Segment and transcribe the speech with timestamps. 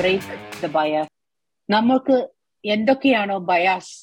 [0.00, 1.12] Break the bias
[1.68, 2.16] നമുക്ക്
[2.64, 3.94] എന്തൊക്കെയാണോ bias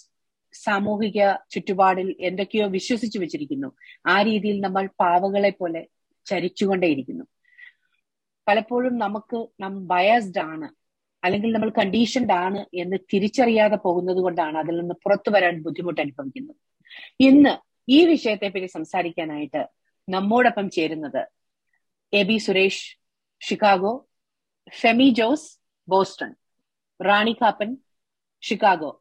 [0.53, 1.19] സാമൂഹിക
[1.53, 3.69] ചുറ്റുപാടിൽ എന്തൊക്കെയോ വിശ്വസിച്ചു വെച്ചിരിക്കുന്നു.
[4.07, 5.81] ആ രീതിയിൽ നമ്മൾ പാവകളെ പോലെ
[6.27, 7.25] ചരിച്ചുകൊണ്ടേയിരിക്കുന്നു.
[8.47, 10.67] പലപ്പോഴും നമുക്ക് നാം ബയാസ്ഡ് ആണ്
[11.23, 16.57] അല്ലെങ്കിൽ നമ്മൾ കണ്ടീഷൻഡ് ആണ് എന്ന് തിരിച്ചറിയാതെ പോകുന്നത് കൊണ്ടാണ് അതിൽ നിന്ന് പുറത്തു വരാൻ ബുദ്ധിമുട്ട് അനുഭവിക്കുന്നത്.
[17.19, 17.53] ഇന്ന്
[17.89, 19.61] ഈ വിഷയത്തെ പറ്റി സംസാരിക്കാനായിട്ട്
[20.07, 21.21] നമ്മോടൊപ്പം ചേരുന്നത്
[22.13, 22.85] A B Suresh
[23.41, 23.93] Chicago
[24.71, 25.47] Femi Jose
[25.89, 26.31] Boston
[27.05, 27.77] Rani Kappan
[28.41, 28.91] Chicago.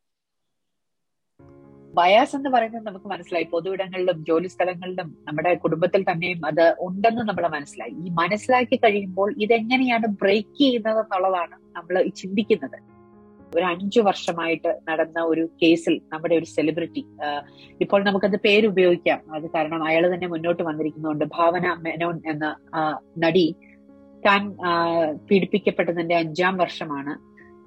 [1.95, 3.45] Bias എന്ന് പറയുന്നത് നമുക്ക് മനസ്സിലായി.
[3.45, 7.91] പൊതുവിടങ്ങളിലും ജോലി സ്ഥലങ്ങളിലും നമ്മുടെ കുടുംബത്തിൽ തന്നെയും അത് ഉണ്ടെന്ന് നമ്മൾ മനസ്സിലായി.
[7.91, 12.79] ഈ മനസ്സിലാക്കി കഴിയുമ്പോൾ ഇതെങ്ങനെയാണ് ബ്രേക്ക് ചെയ്യുന്നത് എന്നുള്ളതാണ് നമ്മൾ ചിന്തിക്കുന്നത്.
[13.57, 17.03] ഒരു അഞ്ചു വർഷമായിട്ട് നടന്ന ഒരു കേസിൽ നമ്മുടെ ഒരു സെലിബ്രിറ്റി
[17.81, 21.25] ഇപ്പോൾ നമുക്കത് പേര് ഉപയോഗിക്കാം അത് കാരണം അയാൾ തന്നെ മുന്നോട്ട് വന്നിരിക്കുന്നുണ്ട്.
[21.39, 22.47] ഭാവന മേനോൻ എന്ന
[23.19, 23.47] നടി
[24.27, 24.57] താൻ
[25.31, 27.19] പീഡിപ്പിക്കപ്പെട്ടതിന്റെ അഞ്ചാം വർഷമാണ്.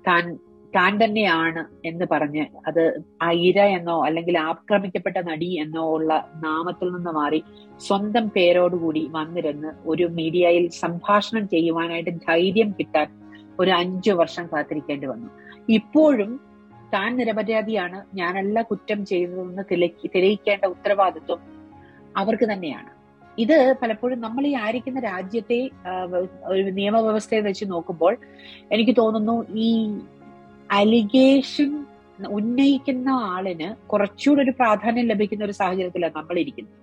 [0.07, 0.39] താൻ
[0.75, 7.11] താൻ തന്നെയാണ് എന്ന് പറഞ്ഞ് അത് ആ ഇര എന്നോ അല്ലെങ്കിൽ ആക്രമിക്കപ്പെട്ട നടി എന്നോ ഉള്ള നാമത്തിൽ നിന്ന്
[7.11, 7.43] മാറി
[7.77, 13.07] സ്വന്തം പേരോടുകൂടി വന്നിരുന്ന് ഒരു മീഡിയയിൽ സംഭാഷണം ചെയ്യുവാനായിട്ട് ധൈര്യം കിട്ടാൻ
[13.59, 15.29] ഒരു അഞ്ചു വർഷം കാത്തിരിക്കേണ്ടി വന്നു.
[15.69, 16.41] ഇപ്പോഴും
[16.93, 18.05] താൻ നിരപരാധിയാണ്.
[18.13, 19.63] ഞാനല്ല കുറ്റം ചെയ്തതെന്ന്
[20.15, 21.39] തെളിയിക്കേണ്ട ഉത്തരവാദിത്വം
[22.17, 22.98] അവർക്ക് തന്നെയാണ്.
[23.39, 25.59] ഇത് പലപ്പോഴും നമ്മൾ ഈ ആയിരിക്കുന്ന രാജ്യത്തെ
[26.45, 28.13] ഒരു നിയമവ്യവസ്ഥയെ വെച്ച് നോക്കുമ്പോൾ
[28.71, 29.69] എനിക്ക് തോന്നുന്നു ഈ
[30.69, 31.71] അലിഗേഷൻ
[32.31, 36.77] ഉന്നയിക്കുന്ന ആളിന് കുറച്ചുകൂടെ ഒരു പ്രാധാന്യം ലഭിക്കുന്ന ഒരു സാഹചര്യത്തിലാണ് നമ്മൾ ഇരിക്കുന്നത്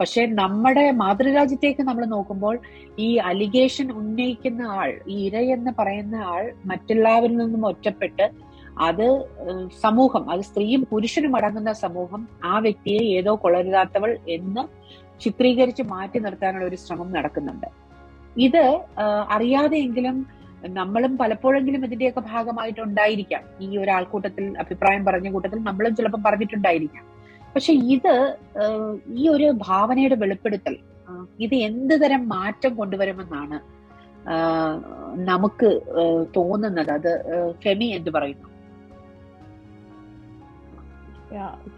[0.00, 2.56] പക്ഷെ നമ്മുടെ മാതൃരാജ്യത്തേക്ക് നമ്മൾ നോക്കുമ്പോൾ
[2.98, 8.26] ഈ അലിഗേഷൻ ഉന്നയിക്കുന്ന ആൾ ഈ ഇര എന്ന് പറയുന്ന ആൾ മറ്റുള്ളവരിൽ നിന്നും ഒറ്റപ്പെട്ട്
[8.80, 9.06] അത്
[9.80, 14.62] സമൂഹം അത് സ്ത്രീയും പുരുഷനും അടങ്ങുന്ന സമൂഹം ആ വ്യക്തിയെ ഏതോ കൊളരുതാത്തവൾ എന്ന്
[15.24, 17.68] ചിത്രീകരിച്ച് മാറ്റി നിർത്താനുള്ള ഒരു ശ്രമം നടക്കുന്നുണ്ട്.
[18.46, 18.64] ഇത്
[19.34, 20.18] അറിയാതെയെങ്കിലും
[20.78, 27.04] നമ്മളും പലപ്പോഴെങ്കിലും ഇതിന്റെയൊക്കെ ഭാഗമായിട്ട് ഉണ്ടായിരിക്കാം ഈ ഒരു ആൾക്കൂട്ടത്തിൽ അഭിപ്രായം പറഞ്ഞ കൂട്ടത്തിൽ നമ്മളും ചിലപ്പോൾ പറഞ്ഞിട്ടുണ്ടായിരിക്കാം.
[27.54, 28.14] പക്ഷെ ഇത്
[29.20, 30.74] ഈ ഒരു ഭാവനയുടെ വെളിപ്പെടുത്തൽ
[31.44, 33.58] ഇത് എന്ത് തരം മാറ്റം കൊണ്ടുവരുമെന്നാണ്
[35.30, 35.70] നമുക്ക്
[36.36, 36.90] തോന്നുന്നത്.
[36.96, 37.12] അത്
[37.62, 38.48] ഫെമി എന്ന് പറയുന്നു?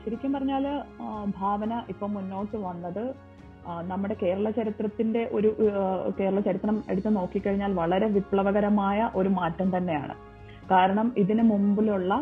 [0.02, 0.64] ശരിക്കും പറഞ്ഞാൽ
[1.40, 3.04] ഭാവന ഇപ്പൊ മുന്നോട്ട് വന്നത്
[3.90, 5.50] നമ്മുടെ കേരള ചരിത്രത്തിന്റെ ഒരു
[6.20, 10.14] കേരള ചരിത്രം എടുത്ത് നോക്കിക്കഴിഞ്ഞാൽ വളരെ വിപ്ലവകരമായ ഒരു മാറ്റം തന്നെയാണ്.
[10.72, 12.14] കാരണം ഇതിനു മുമ്പിലുള്ള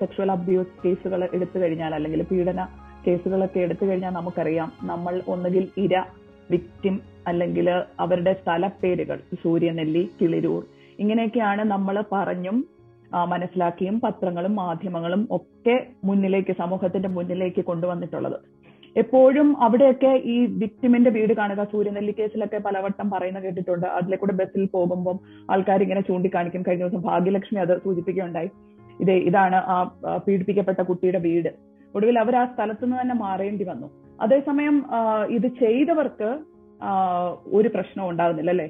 [0.00, 2.62] സെക്ഷൽ അബ്യൂസ് കേസുകൾ എടുത്തു കഴിഞ്ഞാൽ അല്ലെങ്കിൽ പീഡന
[3.06, 6.04] കേസുകളൊക്കെ എടുത്തു കഴിഞ്ഞാൽ നമുക്കറിയാം നമ്മൾ ഒന്നുകിൽ ഇര
[6.50, 7.68] വിക്ടിം അല്ലെങ്കിൽ
[8.04, 10.62] അവരുടെ സ്ഥലപ്പേരുകൾ സൂര്യനെല്ലി കിളിരൂർ
[10.98, 12.56] ഇങ്ങനെയൊക്കെയാണ് നമ്മൾ പറഞ്ഞും
[13.32, 18.38] മനസ്സിലാക്കിയും പത്രങ്ങളും മാധ്യമങ്ങളും ഒക്കെ മുന്നിലേക്ക് സമൂഹത്തിന്റെ മുന്നിലേക്ക് കൊണ്ടുവന്നിട്ടുള്ളത്.
[18.96, 23.86] എപ്പോഴും അവിടെയൊക്കെ ഈ വിക്ടിമിന്റെ വീട് കാണുക സൂര്യനെല്ലി കേസിലൊക്കെ പലവട്ടം പറയുന്ന കേട്ടിട്ടുണ്ട്.
[23.86, 25.16] അതിലെ കൂടെ ബസ്സിൽ പോകുമ്പോൾ
[25.52, 26.62] ആൾക്കാർ ഇങ്ങനെ ചൂണ്ടിക്കാണിക്കും.
[26.68, 28.50] കഴിഞ്ഞ ദിവസം ഭാഗ്യലക്ഷ്മി അത് സൂചിപ്പിക്കുകയുണ്ടായി.
[29.00, 29.76] ഇതേ ഇതാണ് ആ
[30.26, 31.50] പീഡിപ്പിക്കപ്പെട്ട കുട്ടിയുടെ വീട്.
[31.94, 33.88] ഒടുവിൽ അവർ ആ സ്ഥലത്തുനിന്ന് തന്നെ മാറേണ്ടി വന്നു.
[34.20, 34.76] അതേസമയം
[35.36, 36.30] ഇത് ചെയ്തവർക്ക്
[37.58, 38.66] ഒരു പ്രശ്നവും ഉണ്ടാകുന്നില്ല അല്ലെ?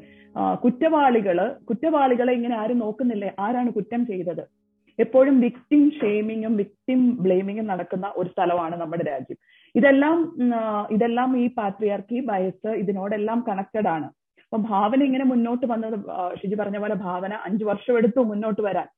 [0.65, 1.39] കുറ്റവാളികൾ
[1.69, 3.31] കുറ്റവാളികളെ ഇങ്ങനെ ആരും നോക്കുന്നില്ലേ?
[3.45, 4.45] ആരാണ് കുറ്റം ചെയ്തത്?
[4.99, 9.39] എപ്പോഴും വിക്ടിം ഷെയ്മിങ്ങും വിക്ടിം ബ്ലെയിമിങ്ങും നടക്കുന്ന ഒരു സ്ഥലമാണ് നമ്മുടെ രാജ്യം.
[9.79, 10.19] ഇതെല്ലാം
[10.95, 14.07] ഇതെല്ലാം ഈ പാത്രിയാർക്കി ബയസ് ഇതിനോടെല്ലാം കണക്റ്റഡ് ആണ്.
[14.45, 15.97] അപ്പൊ ഭാവന ഇങ്ങനെ മുന്നോട്ട് വന്നത്
[16.41, 18.89] ഷിജി പറഞ്ഞ പോലെ ഭാവന അഞ്ചു വർഷം എടുത്തു മുന്നോട്ട് വരാൻ.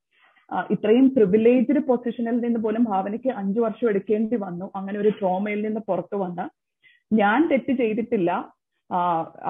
[0.74, 4.66] ഇത്രയും പ്രിവിലേജ്ഡ് പൊസിഷനിൽ നിന്ന് പോലും ഭാവനയ്ക്ക് അഞ്ചു വർഷം എടുക്കേണ്ടി വന്നു.
[4.76, 6.44] അങ്ങനെ ഒരു ട്രോമയിൽ നിന്ന് പുറത്തു വന്ന്.
[7.10, 8.30] ഞാൻ തെറ്റ് ചെയ്തിട്ടില്ല.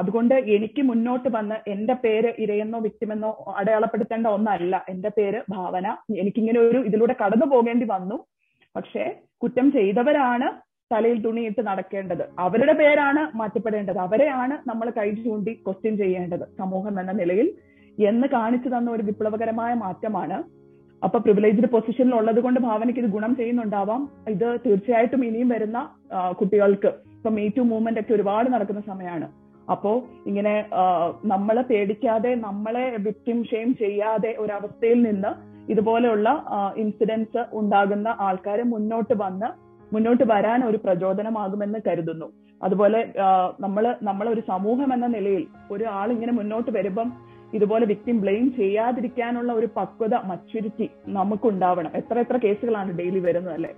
[0.01, 4.85] അതുകൊണ്ട് എനിക്ക് മുന്നോട്ട് വന്ന് എന്റെ പേര് ഇരയെന്നോ വ്യക്തിമെന്നോ അടയാളപ്പെടുത്തേണ്ട ഒന്നല്ല.
[4.89, 5.87] എന്റെ പേര് ഭാവന.
[6.23, 8.19] എനിക്കിങ്ങനെ ഒരു ഇതിലൂടെ കടന്നു പോകേണ്ടി വന്നു.
[8.77, 9.05] പക്ഷേ
[9.43, 10.49] കുറ്റം ചെയ്തവരാണ്.
[10.93, 12.25] തലയിൽ തുണിയിട്ട് നടക്കേണ്ടത്.
[12.39, 13.99] അവരുടെ പേരാണ് മാറ്റപ്പെടേണ്ടത്.
[13.99, 17.53] അവരെയാണ് നമ്മൾ കൈ ചൂണ്ടി ക്വസ്റ്റ്യൻ ചെയ്യേണ്ടത് സമൂഹം എന്ന നിലയിൽ.
[18.09, 20.43] എന്ന് കാണിച്ചു തന്ന ഒരു വിപ്ലവകരമായ മാറ്റമാണ്.
[21.05, 24.09] അപ്പൊ പ്രിവിലേജ്ഡ് പൊസിഷനിൽ ഉള്ളത് കൊണ്ട് ഭാവനയ്ക്ക് ഇത് ഗുണം ചെയ്യുന്നുണ്ടാവാം.
[24.29, 25.91] ഇത് തീർച്ചയായിട്ടും ഇനിയും വരുന്ന
[26.41, 26.87] കുട്ടികൾക്ക്.
[26.87, 29.29] ഇപ്പൊ മീ ടു മൂവ്മെന്റ് ഒക്കെ ഒരുപാട് നടക്കുന്ന സമയമാണ്
[29.71, 30.67] അപ്പോ ഇങ്ങനെ
[31.25, 35.31] നമ്മളെ പേടിക്കാതെ നമ്മളെ വിക്ടിം ഷെയിം ചെയ്യാതെ ഒരവസ്ഥയിൽ നിന്ന്
[35.73, 36.29] ഇതുപോലെയുള്ള
[36.77, 42.29] ഇൻസിഡൻസ് ഉണ്ടാകുന്ന ആൾക്കാരെ മുന്നോട്ട് വന്ന് മുന്നോട്ട് വരാൻ ഒരു പ്രചോദനമാകുമെന്ന് കരുതുന്നു.
[42.63, 43.01] അതുപോലെ
[43.61, 47.09] നമ്മൾ നമ്മൾ ഒരു സമൂഹം എന്ന നിലയിൽ ഒരു ആൾ ഇങ്ങനെ മുന്നോട്ട് വരുമ്പം
[47.55, 50.87] ഇതുപോലെ വിക്ടിം ബ്ലെയിം ചെയ്യാതിരിക്കാനുള്ള ഒരു പക്വത മച്യൂരിറ്റി
[51.19, 51.91] നമുക്കുണ്ടാവണം.
[52.01, 53.71] എത്ര എത്ര കേസുകളാണ് ഡെയിലി വരുന്നത് അല്ലെ?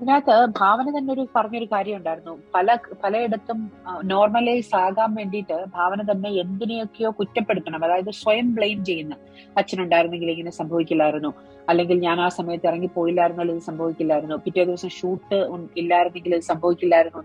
[0.00, 3.58] ഇതിനകത്ത് ഭാവന തന്നെ ഒരു പറഞ്ഞൊരു കാര്യം ഉണ്ടായിരുന്നു പല പലയിടത്തും
[4.04, 7.84] നോർമലൈസ് ആകാൻ വേണ്ടിയിട്ട് ഭാവന തന്നെ എന്തിനെയൊക്കെയോ കുറ്റപ്പെടുത്തണം.
[7.84, 9.16] അതായത് സ്വയം ബ്ലെയിം ചെയ്യുന്ന
[9.56, 11.30] അച്ഛനുണ്ടായിരുന്നെങ്കിൽ ഇങ്ങനെ സംഭവിക്കില്ലായിരുന്നു.
[11.68, 14.36] അല്ലെങ്കിൽ ഞാൻ ആ സമയത്ത് ഇറങ്ങി അല്ലെങ്കിൽ ഇത് സംഭവിക്കില്ലായിരുന്നു.
[14.36, 15.38] പിറ്റേ ദിവസം ഷൂട്ട്
[15.76, 17.22] ഇല്ലായിരുന്നെങ്കിൽ ഇത് സംഭവിക്കില്ലായിരുന്നു.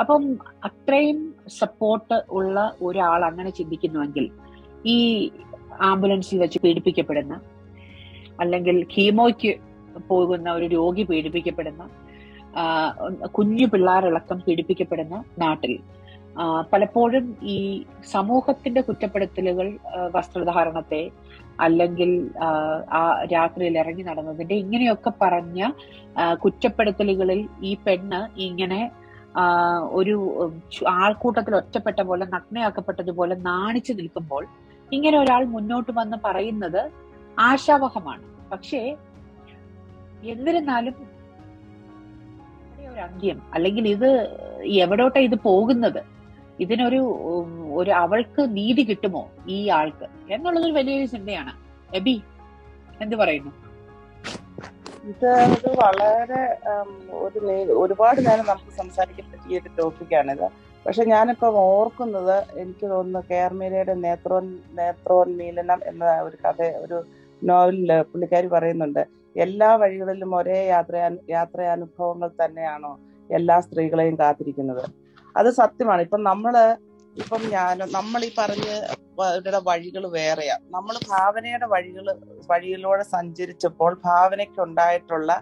[0.00, 0.22] അപ്പം
[0.64, 4.26] അത്രയും സപ്പോർട്ട് ഉള്ള ഒരാൾ അങ്ങനെ ചിന്തിക്കുന്നുവെങ്കിൽ
[4.94, 4.98] ഈ
[5.90, 7.34] ആംബുലൻസിൽ വെച്ച് പീഡിപ്പിക്കപ്പെടുന്ന
[8.40, 9.52] അല്ലെങ്കിൽ കീമോയ്ക്ക്
[10.08, 11.82] പോകുന്ന ഒരു രോഗി പീഡിപ്പിക്കപ്പെടുന്ന
[13.32, 15.74] കുഞ്ഞു പിള്ളേരടക്കം പീഡിപ്പിക്കപ്പെടുന്ന നാട്ടിൽ.
[16.72, 17.58] പലപ്പോഴും ഈ
[18.04, 19.66] സമൂഹത്തിന്റെ കുറ്റപ്പെടുത്തലുകൾ
[20.12, 21.02] വസ്ത്രധാരണത്തെ
[21.60, 22.48] അല്ലെങ്കിൽ ആ,
[23.32, 25.60] രാത്രിയിൽ ഇറങ്ങി നടന്നതിന്റെ ഇങ്ങനെയൊക്കെ പറഞ്ഞ
[26.34, 28.80] കുറ്റപ്പെടുത്തലുകളിൽ ഈ പെണ്ണ് ഇങ്ങനെ
[29.90, 30.14] ഒരു
[30.96, 34.42] ആൾക്കൂട്ടത്തിൽ ഒറ്റപ്പെട്ട പോലെ നഗ്നയാക്കപ്പെട്ടതുപോലെ നാണിച്ചു നിൽക്കുമ്പോൾ
[34.92, 36.82] ഇങ്ങനെ ഒരാൾ മുന്നോട്ട് വന്ന് പറയുന്നത്
[37.40, 38.24] ആശാവഹമാണ്.
[38.52, 38.80] പക്ഷേ
[40.24, 40.94] എന്നിരുന്നാലും
[42.92, 44.08] ഒരു അന്ത്യം അല്ലെങ്കിൽ ഇത്
[44.84, 46.02] എവിടോട്ടാ ഇത് പോകുന്നത്?
[46.60, 47.00] ഇതിനൊരു
[47.74, 50.06] ഒരു അവൾക്ക് നീതി കിട്ടുമോ ഈ ആൾക്ക്?
[50.30, 51.52] എന്നുള്ളത് ഒരു വലിയൊരു ചിന്തയാണ്.
[51.94, 52.16] എബി
[53.00, 53.52] എന്ത് പറയുന്നു?
[55.10, 56.42] ഇത് വളരെ
[57.12, 57.40] ഒരു
[57.82, 60.46] ഒരുപാട് നേരം നമുക്ക് സംസാരിക്കാൻ പറ്റിയ ഒരു ടോപ്പിക്കാണിത്
[60.86, 64.46] പക്ഷെ ഞാനിപ്പം ഓർക്കുന്നത് എനിക്ക് തോന്നുന്നു കേർമീരയുടെ നേത്രോൻ
[64.78, 66.98] നേത്രോന്മീലനം എന്ന ഒരു കഥ ഒരു
[67.42, 69.02] നോവലിൽ പുള്ളിക്കാരി പറയുന്നുണ്ട്.
[69.36, 70.96] എല്ലാ വഴികളിലും ഒരേ യാത്ര
[71.28, 72.98] യാത്രയാനുഭവങ്ങൾ തന്നെയാണോ
[73.30, 74.84] എല്ലാ സ്ത്രീകളെയും കാത്തിരിക്കുന്നത്?
[75.36, 76.02] അത് സത്യമാണ്.
[76.02, 76.54] ഇപ്പം നമ്മൾ
[77.16, 78.68] ഇപ്പം ഞാൻ നമ്മൾ ഈ പറഞ്ഞ
[79.66, 80.56] വഴികൾ വേറെയാ.
[80.70, 82.06] നമ്മൾ ഭാവനയുടെ വഴികൾ
[82.50, 85.32] വഴിയിലൂടെ സഞ്ചരിച്ചപ്പോൾ ഭാവനയ്ക്ക് ഉണ്ടായിട്ടുള്ള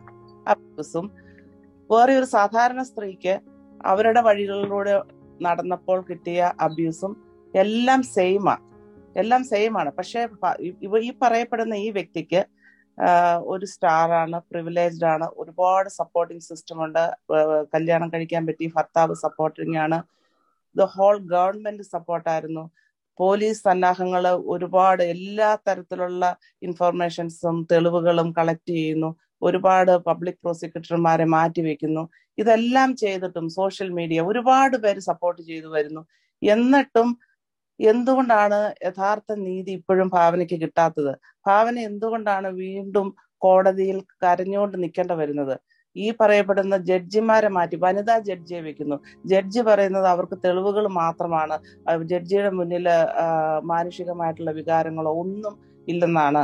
[0.47, 1.11] അബ്യൂസും
[1.91, 3.41] വേറെ ഒരു സാധാരണ സ്ത്രീക്ക്
[3.85, 5.03] അവരുടെ വഴികളിലൂടെ
[5.41, 7.17] നടന്നപ്പോൾ കിട്ടിയ അബ്യൂസും
[7.55, 8.57] എല്ലാം സെയിമാ
[9.17, 10.29] എല്ലാം സെയിമാണ് പക്ഷേ
[11.05, 12.45] ഈ പറയപ്പെടുന്ന ഈ വ്യക്തിക്ക്
[13.53, 17.03] ഒരു സ്റ്റാർ ആണ് പ്രിവിലേജ്ഡ് ആണ് ഒരുപാട് സപ്പോർട്ടിംഗ് സിസ്റ്റം ഉണ്ട്
[17.75, 19.99] കല്യാണം കഴിക്കാൻ പറ്റി ഭർത്താവ് സപ്പോർട്ടിംഗ് ആണ്
[20.77, 22.65] ദ ഹോൾ ഗവൺമെന്റ് സപ്പോർട്ടായിരുന്നു.
[23.19, 26.25] പോലീസ് സന്നാഹങ്ങൾ ഒരുപാട് എല്ലാ തരത്തിലുള്ള
[26.67, 29.11] ഇൻഫർമേഷൻസും തെളിവുകളും കളക്ട് ചെയ്യുന്നു.
[29.47, 32.03] ഒരുപാട് പബ്ലിക് പ്രോസിക്യൂട്ടർമാരെ മാറ്റിവെക്കുന്നു
[32.39, 36.03] ഇതെല്ലാം ചെയ്തിട്ടും സോഷ്യൽ മീഡിയ ഒരുപാട് പേര് സപ്പോർട്ട് ചെയ്തു വരുന്നു.
[36.43, 37.09] എന്നിട്ടും
[37.89, 41.13] എന്തുകൊണ്ടാണ് യഥാർത്ഥ നീതി ഇപ്പോഴും ഭാവനയ്ക്ക് കിട്ടാത്തത്?
[41.47, 45.55] ഭാവന എന്തുകൊണ്ടാണ് വീണ്ടും കോടതിയിൽ കരഞ്ഞുകൊണ്ട് നിൽക്കേണ്ട വരുന്നത്?
[45.97, 48.97] ഈ പറയപ്പെടുന്ന ജഡ്ജിമാരെ മാറ്റി വനിതാ ജഡ്ജിയെ വെക്കുന്നു.
[49.27, 51.57] ജഡ്ജി പറയുന്നത് അവർക്ക് തെളിവുകൾ മാത്രമാണ്.
[52.13, 52.87] ജഡ്ജിയുടെ മുന്നിൽ
[53.73, 55.57] മാനുഷികമായിട്ടുള്ള വികാരങ്ങളോ ഒന്നും
[55.89, 56.43] ഇല്ലെന്നാണ്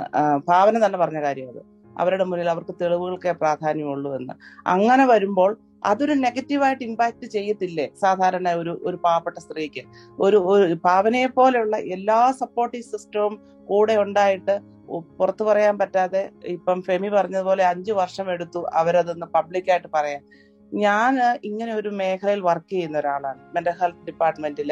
[0.48, 1.62] ഭാവന തന്നെ പറഞ്ഞ കാര്യം അത്
[1.98, 4.34] അവരുടെ മുന്നിൽ അവർക്ക് തെളിവുകൾക്കേ പ്രാധാന്യമുള്ളൂ എന്ന്.
[4.66, 7.86] അങ്ങനെ വരുമ്പോൾ അതൊരു നെഗറ്റീവായിട്ട് ഇമ്പാക്ട് ചെയ്യത്തില്ലേ?
[8.04, 9.82] സാധാരണ ഒരു ഒരു പാവപ്പെട്ട സ്ത്രീക്ക്.
[10.24, 13.34] ഒരു ഒരു ഭാവനയെ പോലെയുള്ള എല്ലാ സപ്പോർട്ടീവ് സിസ്റ്റവും
[13.70, 14.56] കൂടെ ഉണ്ടായിട്ട്
[15.18, 16.22] പുറത്തു പറയാൻ പറ്റാതെ
[16.54, 20.22] ഇപ്പം ഫെമി പറഞ്ഞതുപോലെ അഞ്ചു വർഷം എടുത്തു അവരതൊന്ന് പബ്ലിക്കായിട്ട് പറയാൻ.
[20.72, 23.40] ഞാൻ ഇങ്ങനെ ഒരു മേഖലയിൽ വർക്ക് ചെയ്യുന്ന ഒരാളാണ്.
[23.54, 24.70] മെന്റൽ ഹെൽത്ത് ഡിപ്പാർട്ട്മെന്റിൽ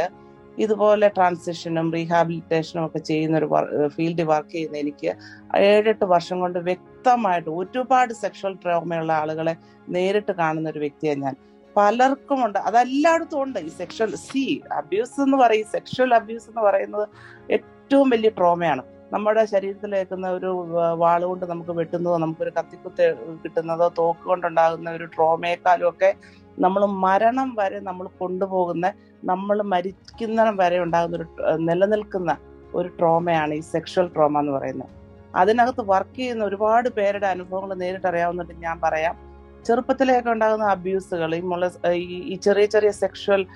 [0.59, 3.49] ഇതുപോലെ ട്രാൻസിഷനും റീഹാബിലിറ്റേഷനും ഒക്കെ ചെയ്യുന്ന ഒരു
[3.87, 5.15] ഫീൽഡിൽ വർക്ക് ചെയ്യുന്ന എനിക്ക്
[5.57, 9.57] ഏഴെട്ട് വർഷം കൊണ്ട് വ്യക്തമായിട്ട് ഒരുപാട് സെക്ഷൽ ട്രോമയുള്ള ആളുകളെ
[9.89, 11.37] നേരിട്ട് കാണുന്ന ഒരു വ്യക്തിയാണ് ഞാൻ.
[11.77, 12.59] പലർക്കും ഉണ്ട്.
[12.59, 13.59] അതെല്ലായിടത്തും ഉണ്ട്.
[13.59, 15.67] ഈ സെക്ഷൽ സി അബ്യൂസ് എന്ന് പറയും.
[15.73, 17.09] സെക്ഷൽ അബ്യൂസ് എന്ന് പറയുന്നത്
[17.51, 23.15] ഏറ്റവും വലിയ ട്രോമയാണ് നമ്മുടെ ശരീരത്തിലേക്കുന്ന ഒരു വാളുകൊണ്ട് വാൾ കൊണ്ട് നമുക്ക് വെട്ടുന്നതോ നമുക്കൊരു കത്തിക്കുത്ത്
[23.45, 26.15] കിട്ടുന്നതോ തോക്ക് കൊണ്ടുണ്ടാകുന്ന ഒരു ട്രോമയെക്കാളും ഒക്കെ
[26.59, 28.93] നമ്മൾ മരണം വരെ നമ്മൾ കൊണ്ടുപോകുന്ന
[29.25, 32.37] നമ്മൾ മരിക്കുന്ന വരെ ഉണ്ടാകുന്ന ഒരു നിലനിൽക്കുന്ന
[32.75, 34.89] ഒരു ട്രോമയാണ് ഈ സെക്ഷൽ ട്രോമ എന്ന് പറയുന്നത്.
[35.37, 39.35] അതിനകത്ത് വർക്ക് ചെയ്യുന്ന ഒരുപാട് പേരുടെ അനുഭവങ്ങൾ നേരിട്ട് അറിയാവുന്നുണ്ട് ഞാൻ പറയാം.
[39.65, 43.47] ചെറുപ്പത്തിലേക്ക് ഉണ്ടാകുന്ന അബ്യൂസുകൾ ഈ മുള ഈ- ചെറിയ ചെറിയ സെക്ഷൽ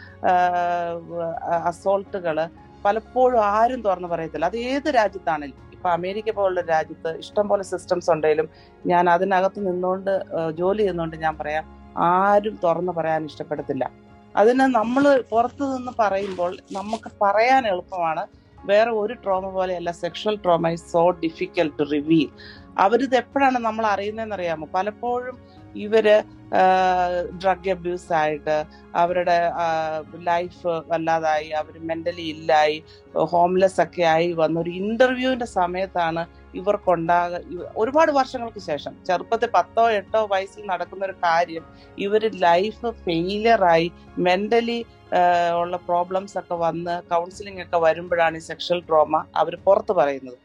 [1.64, 2.48] അസോൾട്ടുകൾ
[2.84, 4.44] പലപ്പോഴും ആരും തുറന്നു പറയത്തില്ല.
[4.44, 8.48] അത് ഏത് രാജ്യത്താണെങ്കിലും ഇപ്പൊ അമേരിക്ക പോലുള്ള രാജ്യത്ത് ഇഷ്ടംപോലെ സിസ്റ്റംസ് ഉണ്ടെങ്കിലും
[8.86, 11.78] ഞാൻ അതിനകത്ത് നിന്നുകൊണ്ട് ജോലി ചെയ്യുന്നതുകൊണ്ട് ഞാൻ പറയാം.
[11.98, 13.84] ആരും തുറന്നു പറയാൻ ഇഷ്ടപ്പെടത്തില്ല.
[14.34, 18.24] അതിന് നമ്മൾ പുറത്തു നിന്ന് പറയുമ്പോൾ നമുക്ക് പറയാൻ എളുപ്പമാണ്.
[18.66, 22.28] വേറെ ഒരു ട്രോമ പോലെയല്ല sexual trauma is so difficult to reveal
[22.78, 25.36] അവരിത് എപ്പോഴാണ് നമ്മൾ അറിയുന്നതെന്ന് അറിയാമോ പലപ്പോഴും
[25.74, 26.24] ഇവർ
[27.32, 29.50] ഡ്രഗ് അബ്യൂസ് ആയിട്ട് അവരുടെ
[30.22, 32.82] ലൈഫ് വല്ലാതായി അവർ മെന്റലി ഇല്ലായി
[33.14, 40.26] ഹോംലെസ് ഒക്കെ ആയി വന്ന ഒരു ഇന്റർവ്യൂവിന്റെ സമയത്താണ് ഇവർക്കുണ്ടാക ഇവ- ഒരുപാട് വർഷങ്ങൾക്ക് ശേഷം ചെറുപ്പത്തിൽ പത്തോ എട്ടോ
[40.30, 41.64] വയസ്സിൽ നടക്കുന്ന ഒരു കാര്യം
[41.98, 44.84] ഇവർ ലൈഫ് ഫെയിലിയറായി മെന്റലി
[45.60, 50.38] ഉള്ള പ്രോബ്ലംസ് ഒക്കെ വന്ന് കൗൺസിലിംഗ് ഒക്കെ വരുമ്പോഴാണ് ഈ സെക്ഷൽ ട്രോമ അവർ പുറത്ത് പറയുന്നത്.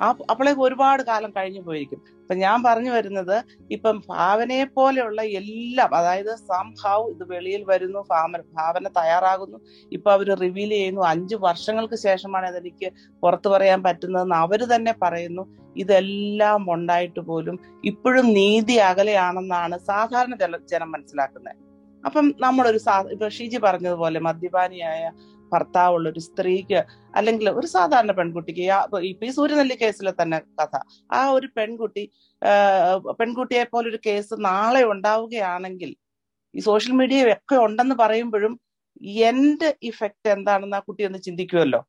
[0.00, 2.00] ആ അപ്പോഴേക്ക് ഒരുപാട് കാലം കഴിഞ്ഞു പോയിരിക്കും.
[2.22, 8.88] അപ്പൊ ഞാൻ പറഞ്ഞു വരുന്നത് ഇപ്പം ഭാവനയെ പോലെയുള്ള എല്ലാം അതായത് സംഹൗ ഇത് വെളിയിൽ വരുന്നു ഭാവന ഭാവന
[8.88, 9.58] തയ്യാറാകുന്നു
[9.92, 12.90] ഇപ്പൊ അവർ റിവീൽ ചെയ്യുന്നു അഞ്ചു വർഷങ്ങൾക്ക് ശേഷമാണ് അതെനിക്ക്
[13.22, 15.44] പുറത്തു പറയാൻ പറ്റുന്നതെന്ന് അവർ തന്നെ പറയുന്നു
[15.76, 20.34] ഇതെല്ലാം ഉണ്ടായിട്ട് പോലും ഇപ്പോഴും നീതി അകലെയാണെന്നാണ് സാധാരണ
[20.72, 21.56] ജനം മനസ്സിലാക്കുന്നത്.
[22.04, 25.10] അപ്പം നമ്മളൊരു സാ ഇപ്പൊ ഷീജി പറഞ്ഞതുപോലെ മദ്യപാനിയായ
[25.50, 26.80] ഭർത്താവുള്ള ഒരു സ്ത്രീക്ക്
[27.14, 28.64] അല്ലെങ്കിൽ ഒരു സാധാരണ പെൺകുട്ടിക്ക്
[29.10, 30.74] ഇപ്പൊ ഈ സൂര്യനെല്ലി കേസിലെ തന്നെ കഥ.
[31.10, 32.04] ആ ഒരു പെൺകുട്ടി
[33.20, 35.92] പെൺകുട്ടിയെ പോലെ ഒരു കേസ് നാളെ ഉണ്ടാവുകയാണെങ്കിൽ
[36.54, 38.54] ഈ സോഷ്യൽ മീഡിയ ഒക്കെ ഉണ്ടെന്ന് പറയുമ്പോഴും
[39.26, 41.80] എന്റെ ഇഫക്റ്റ് എന്താണെന്ന് ആ കുട്ടി ഒന്ന് ചിന്തിക്കുമല്ലോ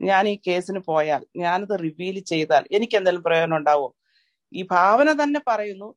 [0.00, 3.88] ഞാൻ ഈ കേസിന് പോയാൽ ഞാനത് റിവീൽ ചെയ്താൽ എനിക്ക് എന്തെങ്കിലും പ്രയോജനം ഉണ്ടാവുമോ
[4.52, 5.88] ഈ ഭാവന തന്നെ പറയുന്നു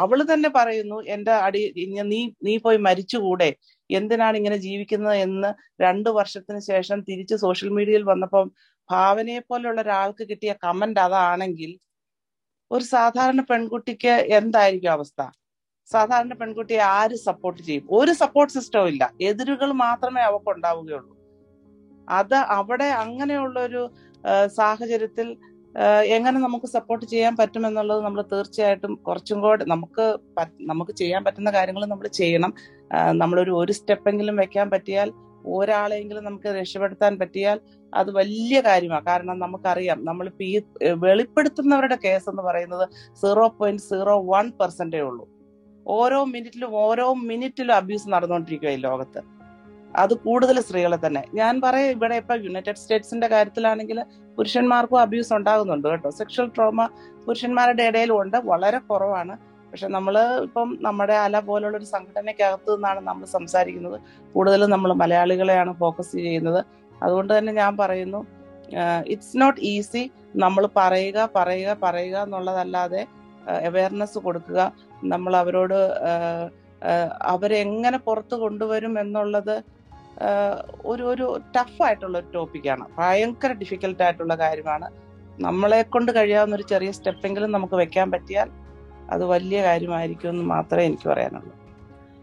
[0.00, 1.60] അവൾ തന്നെ പറയുന്നു എന്റെ അടി
[2.12, 3.50] നീ നീ പോയി മരിച്ചുകൂടെ?
[3.90, 5.16] എന്തിനാണ് ഇങ്ങനെ ജീവിക്കുന്നത്?
[5.26, 5.50] എന്ന്
[5.82, 8.46] രണ്ടു വർഷത്തിന് ശേഷം തിരിച്ച് സോഷ്യൽ മീഡിയയിൽ വന്നപ്പം
[8.90, 11.70] ഭാവനയെ പോലെയുള്ള ഒരാൾക്ക് കിട്ടിയ കമന്റ് അതാണെങ്കിൽ
[12.70, 15.20] ഒരു സാധാരണ പെൺകുട്ടിക്ക് എന്തായിരിക്കും അവസ്ഥ?
[15.92, 17.86] സാധാരണ പെൺകുട്ടിയെ ആര് സപ്പോർട്ട് ചെയ്യും?
[17.98, 19.04] ഒരു സപ്പോർട്ട് സിസ്റ്റവും ഇല്ല.
[19.30, 21.14] എതിരുകൾ മാത്രമേ അവക്കുണ്ടാവുകയുള്ളൂ.
[22.08, 23.82] അത് അവിടെ അങ്ങനെയുള്ള ഒരു
[24.58, 25.28] സാഹചര്യത്തിൽ
[26.06, 30.18] എങ്ങനെ നമുക്ക് സപ്പോർട്ട് ചെയ്യാൻ പറ്റും എന്നുള്ളത് നമ്മൾ തീർച്ചയായിട്ടും കുറച്ചും കൂടെ നമുക്ക്
[30.60, 32.54] നമുക്ക് ചെയ്യാൻ പറ്റുന്ന കാര്യങ്ങൾ നമ്മൾ ചെയ്യണം.
[33.12, 35.12] നമ്മളൊരു ഒരു സ്റ്റെപ്പെങ്കിലും വെക്കാൻ പറ്റിയാൽ
[35.46, 37.60] ഒരാളെങ്കിലും നമുക്ക് രക്ഷപ്പെടുത്താൻ പറ്റിയാൽ
[37.92, 40.60] അത് വലിയ കാര്യമാണ് കാരണം നമുക്കറിയാം നമ്മളിപ്പോൾ ഈ
[40.92, 42.88] വെളിപ്പെടുത്തുന്നവരുടെ കേസ് എന്ന് പറയുന്നത്
[43.22, 45.28] സീറോ പോയിന്റ് സീറോ വൺ പെർസെന്റേ ഉള്ളൂ.
[45.86, 49.41] ഓരോ മിനിറ്റിലും ഓരോ മിനിറ്റിലും അബ്യൂസ് നടന്നുകൊണ്ടിരിക്കുക ഈ ലോകത്ത്.
[50.02, 51.22] അത് കൂടുതൽ സ്ത്രീകളെ തന്നെ.
[51.40, 53.98] ഞാൻ പറയാം ഇവിടെ ഇപ്പൊ യുണൈറ്റഡ് സ്റ്റേറ്റ്സിന്റെ കാര്യത്തിലാണെങ്കിൽ
[54.36, 56.10] പുരുഷന്മാർക്കും അബ്യൂസ് ഉണ്ടാകുന്നുണ്ട് കേട്ടോ.
[56.18, 56.86] സെക്ഷൽ ട്രോമ
[57.24, 59.34] പുരുഷന്മാരുടെ ഇടയിലും ഉണ്ട് വളരെ കുറവാണ്.
[59.70, 60.14] പക്ഷെ നമ്മൾ
[60.46, 63.98] ഇപ്പം നമ്മുടെ അല പോലുള്ള ഒരു സംഘടനയ്ക്കകത്ത് നിന്നാണ് നമ്മൾ സംസാരിക്കുന്നത്.
[64.34, 66.60] കൂടുതലും നമ്മൾ മലയാളികളെയാണ് ഫോക്കസ് ചെയ്യുന്നത്.
[67.04, 68.20] അതുകൊണ്ട് തന്നെ ഞാൻ പറയുന്നു
[69.12, 70.02] ഇറ്റ്സ് നോട്ട് ഈസി
[70.44, 73.02] നമ്മൾ പറയുക പറയുക പറയുക എന്നുള്ളതല്ലാതെ
[73.68, 74.60] അവയർനെസ് കൊടുക്കുക.
[75.12, 75.78] നമ്മൾ അവരോട്
[77.32, 79.56] അവരെങ്ങനെ പുറത്ത് കൊണ്ടുവരും എന്നുള്ളത്
[80.84, 84.88] ഒരു ഒരു ടഫായിട്ടുള്ള ഒരു ടോപ്പിക്കാണ് ഭയങ്കര ഡിഫിക്കൽട്ട് ആയിട്ടുള്ള കാര്യമാണ്.
[85.40, 88.48] നമ്മളെ കൊണ്ട് കഴിയാവുന്ന ഒരു ചെറിയ സ്റ്റെപ്പെങ്കിലും നമുക്ക് വെക്കാൻ പറ്റിയാൽ
[89.10, 91.61] അത് വലിയ കാര്യമായിരിക്കും എന്ന് മാത്രമേ എനിക്ക് പറയാനുള്ളൂ.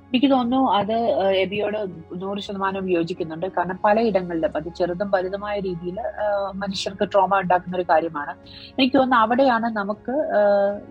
[0.09, 0.95] എനിക്ക് തോന്നുന്നു അത്
[1.41, 1.77] എബിയോട്
[2.21, 3.45] നൂറ് ശതമാനം യോജിക്കുന്നുണ്ട്.
[3.57, 5.97] കാരണം പലയിടങ്ങളിലും അത് ചെറുതും വലുതുമായ രീതിയിൽ
[6.61, 8.33] മനുഷ്യർക്ക് ട്രോമ ഉണ്ടാക്കുന്ന ഒരു കാര്യമാണ്.
[8.77, 10.15] എനിക്ക് തോന്നുന്നു അവിടെയാണ് നമുക്ക്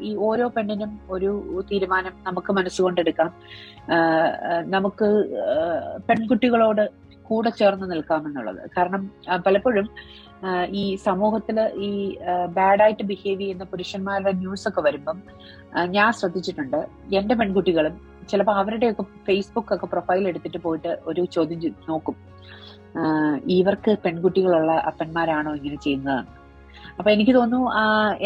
[0.08, 1.32] ഈ ഓരോ പെണ്ണിനും ഒരു
[1.70, 3.32] തീരുമാനം നമുക്ക് മനസ്സുകൊണ്ടെടുക്കാം
[4.76, 5.08] നമുക്ക്
[6.08, 6.84] പെൺകുട്ടികളോട്
[7.28, 8.60] കൂടെ ചേർന്ന് നിൽക്കാമെന്നുള്ളത്.
[8.76, 9.02] കാരണം
[9.46, 9.88] പലപ്പോഴും
[10.80, 11.56] ഈ സമൂഹത്തിൽ
[11.87, 11.90] ഈ
[12.58, 15.18] ബാഡായിട്ട് ബിഹേവ് ചെയ്യുന്ന പുരുഷന്മാരുടെ ന്യൂസ് ഒക്കെ വരുമ്പം
[15.96, 16.80] ഞാൻ ശ്രദ്ധിച്ചിട്ടുണ്ട്.
[17.20, 17.96] എന്റെ പെൺകുട്ടികളും
[18.32, 22.16] ചിലപ്പോൾ അവരുടെയൊക്കെ ഫേസ്ബുക്ക് ഒക്കെ പ്രൊഫൈൽ എടുത്തിട്ട് പോയിട്ട് ഒരു ചോദ്യം നോക്കും.
[23.58, 26.20] ഇവർക്ക് പെൺകുട്ടികളുള്ള അപ്പന്മാരാണോ ഇങ്ങനെ ചെയ്യുന്നത്
[26.99, 27.70] അപ്പൊ എനിക്ക് തോന്നുന്നു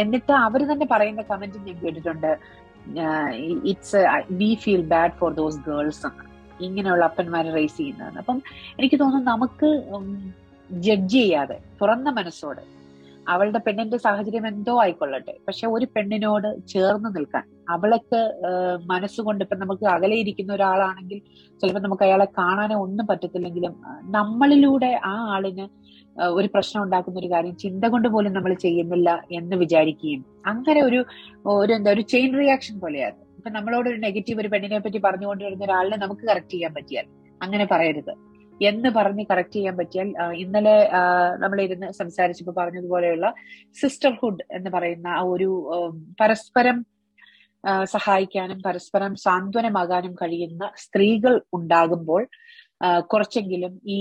[0.03, 2.31] എന്നിട്ട് അവർ തന്നെ പറയുന്ന കമന്റ് ഞാൻ കേട്ടിട്ടുണ്ട്.
[3.71, 4.03] It's
[4.39, 6.11] we feel bad for those girls
[6.67, 8.21] ഇങ്ങനെയുള്ള അപ്പന്മാരെ റേസ് ചെയ്യുന്നതെന്ന്.
[8.23, 8.39] അപ്പം
[8.79, 9.69] എനിക്ക് തോന്നുന്നു നമുക്ക്
[10.71, 12.65] ജഡ്ജ് ചെയ്യാതെ തുറന്ന മനസ്സോടെ
[13.27, 15.35] അവളുടെ പെണ്ണിന്റെ സാഹചര്യം എന്തോ ആയിക്കൊള്ളട്ടെ.
[15.47, 18.21] പക്ഷെ ഒരു പെണ്ണിനോട് ചേർന്ന് നിൽക്കാൻ അവൾക്ക്
[18.93, 21.19] മനസ്സുകൊണ്ട് ഇപ്പൊ നമുക്ക് അകലെയിരിക്കുന്ന ഒരാളാണെങ്കിൽ
[21.61, 23.75] ചിലപ്പോൾ നമുക്ക് അയാളെ കാണാനോ ഒന്നും പറ്റത്തില്ലെങ്കിലും
[24.17, 25.67] നമ്മളിലൂടെ ആ ആളിന്
[26.39, 31.01] ഒരു പ്രശ്നം ഉണ്ടാക്കുന്ന ഒരു കാര്യം ചിന്ത കൊണ്ട് പോലും നമ്മൾ ചെയ്യുന്നില്ല എന്ന് വിചാരിക്കുകയും അങ്ങനെ ഒരു
[31.61, 33.19] ഒരു എന്താ ഒരു ചെയിൻ റിയാക്ഷൻ പോലെയാണ്.
[33.39, 37.07] ഇപ്പൊ നമ്മളോട് ഒരു നെഗറ്റീവ് ഒരു പെണ്ണിനെ പറ്റി പറഞ്ഞുകൊണ്ടിരുന്ന ഒരാളിനെ നമുക്ക് കറക്റ്റ് ചെയ്യാൻ പറ്റിയാൽ
[37.41, 38.13] അങ്ങനെ പറയരുത്.
[38.61, 40.77] എന്ന് പറഞ്ഞ് കറക്റ്റ് ചെയ്യാൻ പറ്റിയാൽ ഇന്നലെ
[41.39, 43.29] നമ്മൾ ഇരുന്ന് സംസാരിച്ചപ്പോൾ പറഞ്ഞതുപോലെയുള്ള
[43.77, 45.51] സിസ്റ്റർഹുഡ് എന്ന് പറയുന്ന ആ ഒരു
[46.21, 46.79] പരസ്പരം
[47.85, 52.23] സഹായിക്കാനും പരസ്പരം സാന്ത്വനമാകാനും കഴിയുന്ന സ്ത്രീകൾ ഉണ്ടാകുമ്പോൾ
[53.11, 53.99] കുറച്ചെങ്കിലും ഈ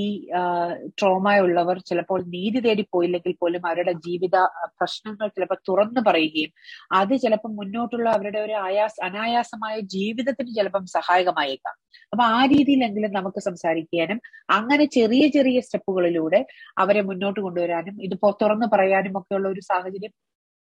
[1.00, 4.38] ട്രോമ ഉള്ളവർ ചിലപ്പോൾ നീതി തേടി പോയില്ലെങ്കിൽ പോലും അവരുടെ ജീവിത
[4.80, 6.52] പ്രശ്നങ്ങൾ ചിലപ്പോൾ തുറന്നു പറയുകയും
[6.92, 11.76] അത് ചിലപ്പോൾ മുന്നോട്ടുള്ള അവരുടെ ഒരു ആയാസ അനായാസമായ ജീവിതത്തിന് ചിലപ്പം സഹായകമായേക്കാം.
[12.14, 14.20] അപ്പൊ ആ രീതിയിലെങ്കിലും നമുക്ക് സംസാരിക്കാനും
[14.50, 16.42] അങ്ങനെ ചെറിയ ചെറിയ സ്റ്റെപ്പുകളിലൂടെ
[16.78, 20.14] അവരെ മുന്നോട്ട് കൊണ്ടുവരാനും ഇത് തുറന്നു പറയാനും ഒക്കെയുള്ള ഒരു സാഹചര്യം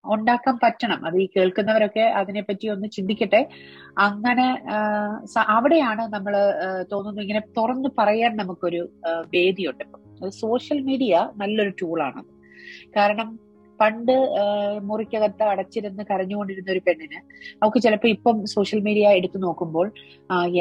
[0.05, 0.99] ഉണ്ടാക്കാൻ പറ്റണം.
[1.07, 3.41] അത് ഈ കേൾക്കുന്നവരൊക്കെ അതിനെപ്പറ്റി ഒന്ന് ചിന്തിക്കട്ടെ.
[4.07, 4.47] അങ്ങനെ
[5.57, 6.33] അവിടെയാണ് നമ്മൾ
[6.91, 8.81] തോന്നുന്നു ഇങ്ങനെ തുറന്നു പറയാൻ നമുക്കൊരു
[9.35, 9.83] വേദിയുണ്ട്.
[9.87, 12.23] ഇപ്പം സോഷ്യൽ മീഡിയ നല്ലൊരു ടൂളാണ്
[12.97, 13.29] കാരണം
[13.79, 14.13] പണ്ട്
[14.87, 17.19] മുറിക്കകത്ത് അടച്ചിരുന്ന് കരഞ്ഞുകൊണ്ടിരുന്ന ഒരു പെണ്ണിന്
[17.59, 19.87] അവൾക്ക് ചിലപ്പോൾ ഇപ്പം സോഷ്യൽ മീഡിയ എടുത്തു നോക്കുമ്പോൾ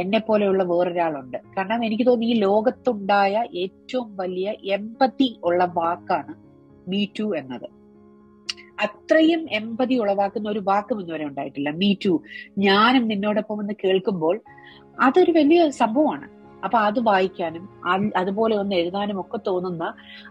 [0.02, 1.38] എന്നെ പോലെയുള്ള വേറൊരാളുണ്ട്.
[1.56, 6.34] കാരണം എനിക്ക് തോന്നി ഈ ലോകത്തുണ്ടായ ഏറ്റവും വലിയ എമ്പതി ഉള്ള വാക്കാണ്
[6.92, 7.68] മീ ടു എന്നത്.
[8.84, 11.70] അത്രയും എമ്പതി ഉളവാക്കുന്ന ഒരു വാക്കും ഇന്നുവരെ ഉണ്ടായിട്ടില്ല.
[11.82, 12.12] മീ ടു
[12.66, 14.36] ഞാനും നിന്നോടൊപ്പം എന്ന് കേൾക്കുമ്പോൾ
[15.06, 16.28] അതൊരു വലിയ സംഭവമാണ്.
[16.64, 17.62] അപ്പൊ അത് വായിക്കാനും
[18.20, 19.84] അതുപോലെ ഒന്ന് എഴുതാനും ഒക്കെ തോന്നുന്ന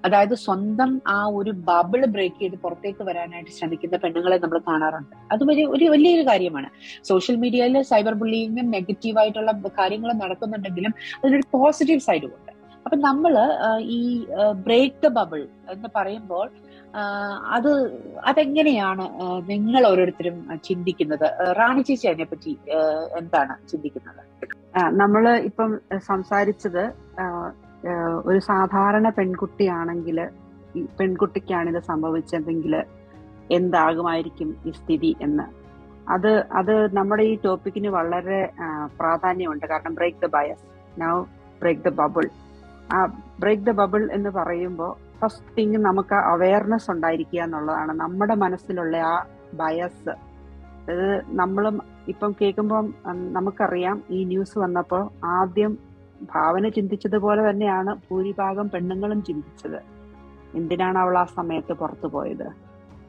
[0.06, 5.16] അതായത് സ്വന്തം ആ ഒരു ബബിൾ ബ്രേക്ക് ചെയ്ത് പുറത്തേക്ക് വരാനായിട്ട് ശ്രമിക്കുന്ന പെണ്ണുങ്ങളെ നമ്മൾ കാണാറുണ്ട്.
[5.34, 6.70] അത് വലിയ ഒരു വലിയൊരു കാര്യമാണ്.
[7.10, 12.54] സോഷ്യൽ മീഡിയയിൽ സൈബർ ബുള്ളിങ്ങും നെഗറ്റീവായിട്ടുള്ള കാര്യങ്ങളും നടക്കുന്നുണ്ടെങ്കിലും അതിനൊരു പോസിറ്റീവ് സൈഡും ഉണ്ട്.
[12.86, 13.34] അപ്പൊ നമ്മൾ
[13.98, 14.02] ഈ
[14.68, 15.42] ബ്രേക്ക് ദ ബബിൾ
[15.74, 16.46] എന്ന് പറയുമ്പോൾ
[17.56, 17.72] അത്
[18.30, 19.06] അതെങ്ങനെയാണ്
[19.50, 21.26] നിങ്ങൾ ഓരോരുത്തരും ചിന്തിക്കുന്നത്?
[21.60, 22.54] റാണി ചേച്ചി അതിനെ പറ്റി
[23.20, 24.22] എന്താണ് ചിന്തിക്കുന്നത്?
[25.02, 25.70] നമ്മൾ ഇപ്പം
[26.10, 26.84] സംസാരിച്ചത്
[28.30, 30.20] ഒരു സാധാരണ പെൺകുട്ടിയാണെങ്കിൽ
[30.78, 30.82] ഈ
[31.92, 32.74] സംഭവിച്ചതെങ്കിൽ
[33.58, 35.46] എന്താകുമായിരിക്കും ഈ സ്ഥിതി എന്ന്.
[36.16, 38.40] അത് അത് നമ്മുടെ ഈ ടോപ്പിക്കിന് വളരെ
[39.00, 39.66] പ്രാധാന്യമുണ്ട്.
[39.72, 40.66] കാരണം break the bias
[41.04, 41.16] now
[41.62, 42.26] break the bubble.
[42.94, 43.00] ആ
[43.42, 44.92] ബ്രേക്ക് ദ ബബിൾ എന്ന് പറയുമ്പോൾ
[45.22, 47.92] ഫസ്റ്റ് തിങ് നമുക്ക് അവയർനെസ് ഉണ്ടായിരിക്കുക എന്നുള്ളതാണ്.
[48.00, 50.10] നമ്മുടെ മനസ്സിലുള്ള ആ ബയസ്
[50.92, 55.78] അത് നമ്മളും ഇപ്പം കേൾക്കുമ്പം നമുക്കറിയാം ഈ ന്യൂസ് വന്നപ്പോൾ ആദ്യം
[56.36, 59.82] ഭാവന ചിന്തിച്ചതുപോലെ തന്നെയാണ് ഭൂരിഭാഗം പെണ്ണുങ്ങളും ചിന്തിച്ചത്.
[60.56, 62.48] എന്തിനാണ് അവൾ ആ സമയത്ത് പുറത്തു പോയത്?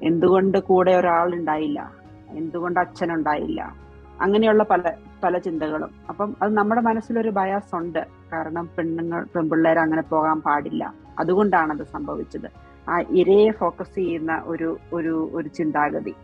[0.02, 1.93] എന്തുകൊണ്ട് കൂടെ ഒരാളുണ്ടായില്ല?
[2.31, 3.76] എന്തുകൊണ്ട് അച്ഛനുണ്ടായില്ല?
[4.21, 4.93] അങ്ങനെയുള്ള പല
[5.25, 5.90] പല ചിന്തകളും.
[6.09, 8.07] അപ്പം അത് നമ്മുടെ മനസ്സിലൊരു ബയാസ് ഉണ്ട്.
[8.33, 10.95] കാരണം പെണ്ണുങ്ങൾ പെൺപിള്ളേർ അങ്ങനെ പോകാൻ പാടില്ല.
[11.19, 12.49] അതുകൊണ്ടാണ് അത് സംഭവിച്ചത്.
[12.88, 16.14] ആ ഇരയെ ഫോക്കസ് ചെയ്യുന്ന ഒരു ഒരു ഒരു ചിന്താഗതി.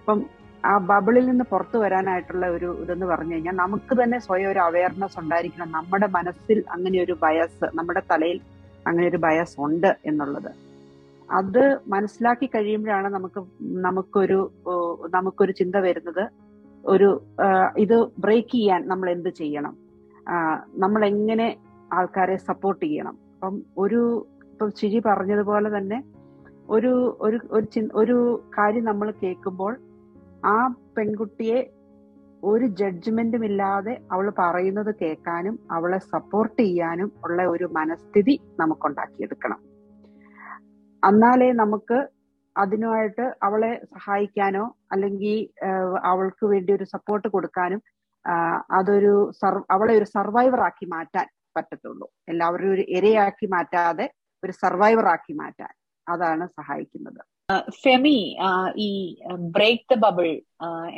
[0.00, 0.18] അപ്പം
[0.64, 5.70] ആ ബബിളിൽ നിന്ന് പുറത്തു വരാനായിട്ടുള്ള ഒരു ഇതെന്ന് പറഞ്ഞു കഴിഞ്ഞാൽ നമുക്ക് തന്നെ സ്വയം ഒരു അവയർനെസ് ഉണ്ടായിരിക്കണം.
[5.78, 8.40] നമ്മുടെ മനസ്സിൽ അങ്ങനെ ഒരു ബയസ് നമ്മുടെ തലയിൽ
[8.86, 10.50] അങ്ങനെ ഒരു ബയസ് ഉണ്ട് എന്നുള്ളത്.
[11.28, 11.62] അത്
[11.94, 13.40] മനസ്സിലാക്കി കഴിയുമ്പോഴാണ് നമുക്ക്
[13.86, 14.38] നമുക്കൊരു
[15.16, 16.24] നമുക്കൊരു ചിന്ത വരുന്നത്.
[16.84, 17.08] ഒരു
[17.84, 19.74] ഇത് ബ്രേക്ക് ചെയ്യാൻ നമ്മൾ എന്ത് ചെയ്യണം?
[20.84, 21.48] നമ്മൾ എങ്ങനെ
[21.98, 23.16] ആൾക്കാരെ സപ്പോർട്ട് ചെയ്യണം?
[23.42, 26.04] അപ്പം ഒരു ഇപ്പൊ ചിരി പറഞ്ഞതുപോലെ തന്നെ
[26.68, 27.40] ഒരു ഒരു
[27.94, 29.78] ഒരു കാര്യം നമ്മൾ കേൾക്കുമ്പോൾ
[30.44, 31.70] ആ പെൺകുട്ടിയെ
[32.44, 39.58] ഒരു ജഡ്ജ്മെന്റും ഇല്ലാതെ അവൾ പറയുന്നത് കേൾക്കാനും അവളെ സപ്പോർട്ട് ചെയ്യാനും ഉള്ള ഒരു മനസ്ഥിതി നമുക്കുണ്ടാക്കിയെടുക്കണം.
[41.08, 42.08] എന്നാലേ നമുക്ക്
[42.56, 45.48] അതിനുമായിട്ട് അവളെ സഹായിക്കാനോ അല്ലെങ്കിൽ
[46.04, 47.82] അവൾക്ക് വേണ്ടി ഒരു സപ്പോർട്ട് കൊടുക്കാനും
[48.70, 49.32] അതൊരു
[49.70, 51.26] അവളെ ഒരു സർവൈവർ ആക്കി മാറ്റാൻ
[51.56, 52.06] പറ്റത്തുള്ളൂ.
[52.32, 54.06] എല്ലാവരും ഒരു ഇരയാക്കി മാറ്റാതെ
[54.42, 55.72] ഒരു സർവൈവർ ആക്കി മാറ്റാൻ
[56.06, 57.20] അതാണ് സഹായിക്കുന്നത്.
[57.82, 58.18] ഫെമി
[58.86, 58.88] ഈ
[59.56, 60.28] ബ്രേക്ക് ദ ബബിൾ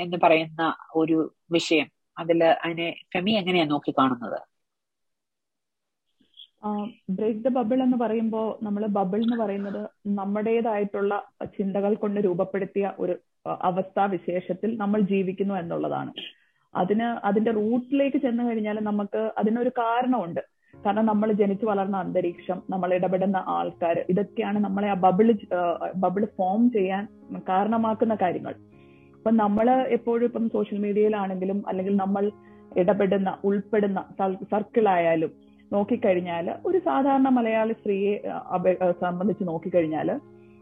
[0.05, 0.63] എന്ന് പറയുന്ന
[1.01, 1.19] ഒരു
[1.57, 1.89] വിഷയം
[2.23, 4.41] അതിൽ അതിനെ ഫെമി എങ്ങനെയാ നോക്കി കാണുന്നത്?
[7.17, 9.81] ബ്രേക്ക് ദ ബബിൾ എന്ന് പറയുമ്പോൾ നമ്മൾ ബബിൾ എന്ന് പറയുന്നത്
[10.19, 11.15] നമ്മുടേതായിട്ടുള്ള
[11.57, 13.15] ചിന്തകൾ കൊണ്ട് രൂപപ്പെടുത്തിയ ഒരു
[13.69, 16.13] അവസ്ഥാ വിശേഷത്തിൽ നമ്മൾ ജീവിക്കുന്നു എന്നുള്ളതാണ്.
[16.75, 20.43] അതിന് അതിന്റെ റൂട്ടിലേക്ക് ചെന്ന് കഴിഞ്ഞാൽ നമുക്ക് അതിനൊരു കാരണമുണ്ട്.
[20.75, 25.29] കാരണം നമ്മൾ ജനിച്ചു വളർന്ന അന്തരീക്ഷം നമ്മൾ ഇടപെടുന്ന ആൾക്കാർ ഇതൊക്കെയാണ് നമ്മളെ ആ ബബിൾ
[26.05, 27.05] ബബിൾ ഫോം ചെയ്യാൻ
[27.51, 28.55] കാരണമാക്കുന്ന കാര്യങ്ങൾ.
[29.19, 32.25] അപ്പൊ നമ്മൾ എപ്പോഴും ഇപ്പം സോഷ്യൽ മീഡിയയിലാണെങ്കിലും അല്ലെങ്കിൽ നമ്മൾ
[32.83, 34.01] ഇടപെടുന്ന ഉൾപ്പെടുന്ന
[34.53, 35.33] സർക്കിൾ ആയാലും
[35.71, 38.15] നോക്കിക്കഴിഞ്ഞാൽ ഒരു സാധാരണ മലയാളി സ്ത്രീയെ
[39.05, 40.09] സംബന്ധിച്ച് നോക്കിക്കഴിഞ്ഞാൽ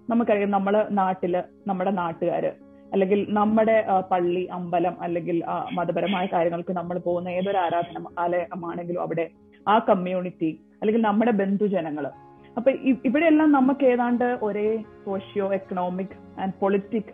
[0.09, 1.35] നമുക്കറിയാം നമ്മൾ നാട്ടിൽ
[1.71, 2.51] നമ്മുടെ നാട്ടുകാര്
[2.93, 9.31] അല്ലെങ്കിൽ നമ്മുടെ പള്ളി അമ്പലം അല്ലെങ്കിൽ മതപരമായ കാര്യങ്ങൾക്ക് നമ്മൾ പോകുന്ന ഏതൊരു ആരാധന ആലയമാണെങ്കിലും അവിടെ
[9.69, 12.11] ആ കമ്മ്യൂണിറ്റി അല്ലെങ്കിൽ നമ്മുടെ ബന്ധുജനങ്ങൾ
[12.59, 12.71] അപ്പൊ
[13.05, 17.13] ഇവിടെയെല്ലാം നമുക്ക് ഏതാണ്ട് ഒരേ സോഷ്യോ എക്കണോമിക് ആൻഡ് പൊളിറ്റിക്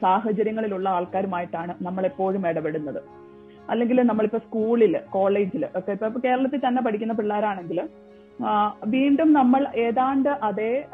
[0.00, 3.00] സാഹചര്യങ്ങളിലുള്ള ആൾക്കാരുമായിട്ടാണ് നമ്മൾ എപ്പോഴും ഇടപെടുന്നത്.
[3.70, 7.88] അല്ലെങ്കിൽ നമ്മളിപ്പോ സ്കൂളിൽ കോളേജിൽ ഒക്കെ ഇപ്പൊ കേരളത്തിൽ തന്നെ പഠിക്കുന്ന പിള്ളേരാണെങ്കിൽ
[8.84, 10.86] വീണ്ടും നമ്മൾ ഏതാണ്ട് അതേ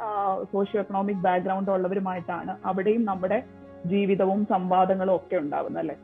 [0.52, 3.42] സോഷ്യോ എക്കണോമിക് ബാക്ക്ഗ്രൗണ്ട് ഉള്ളവരുമായിട്ടാണ് അവിടെയും നമ്മുടെ
[3.90, 5.96] ജീവിതവും സംവാദങ്ങളും ഒക്കെ ഉണ്ടാവുന്നത് അല്ലെ?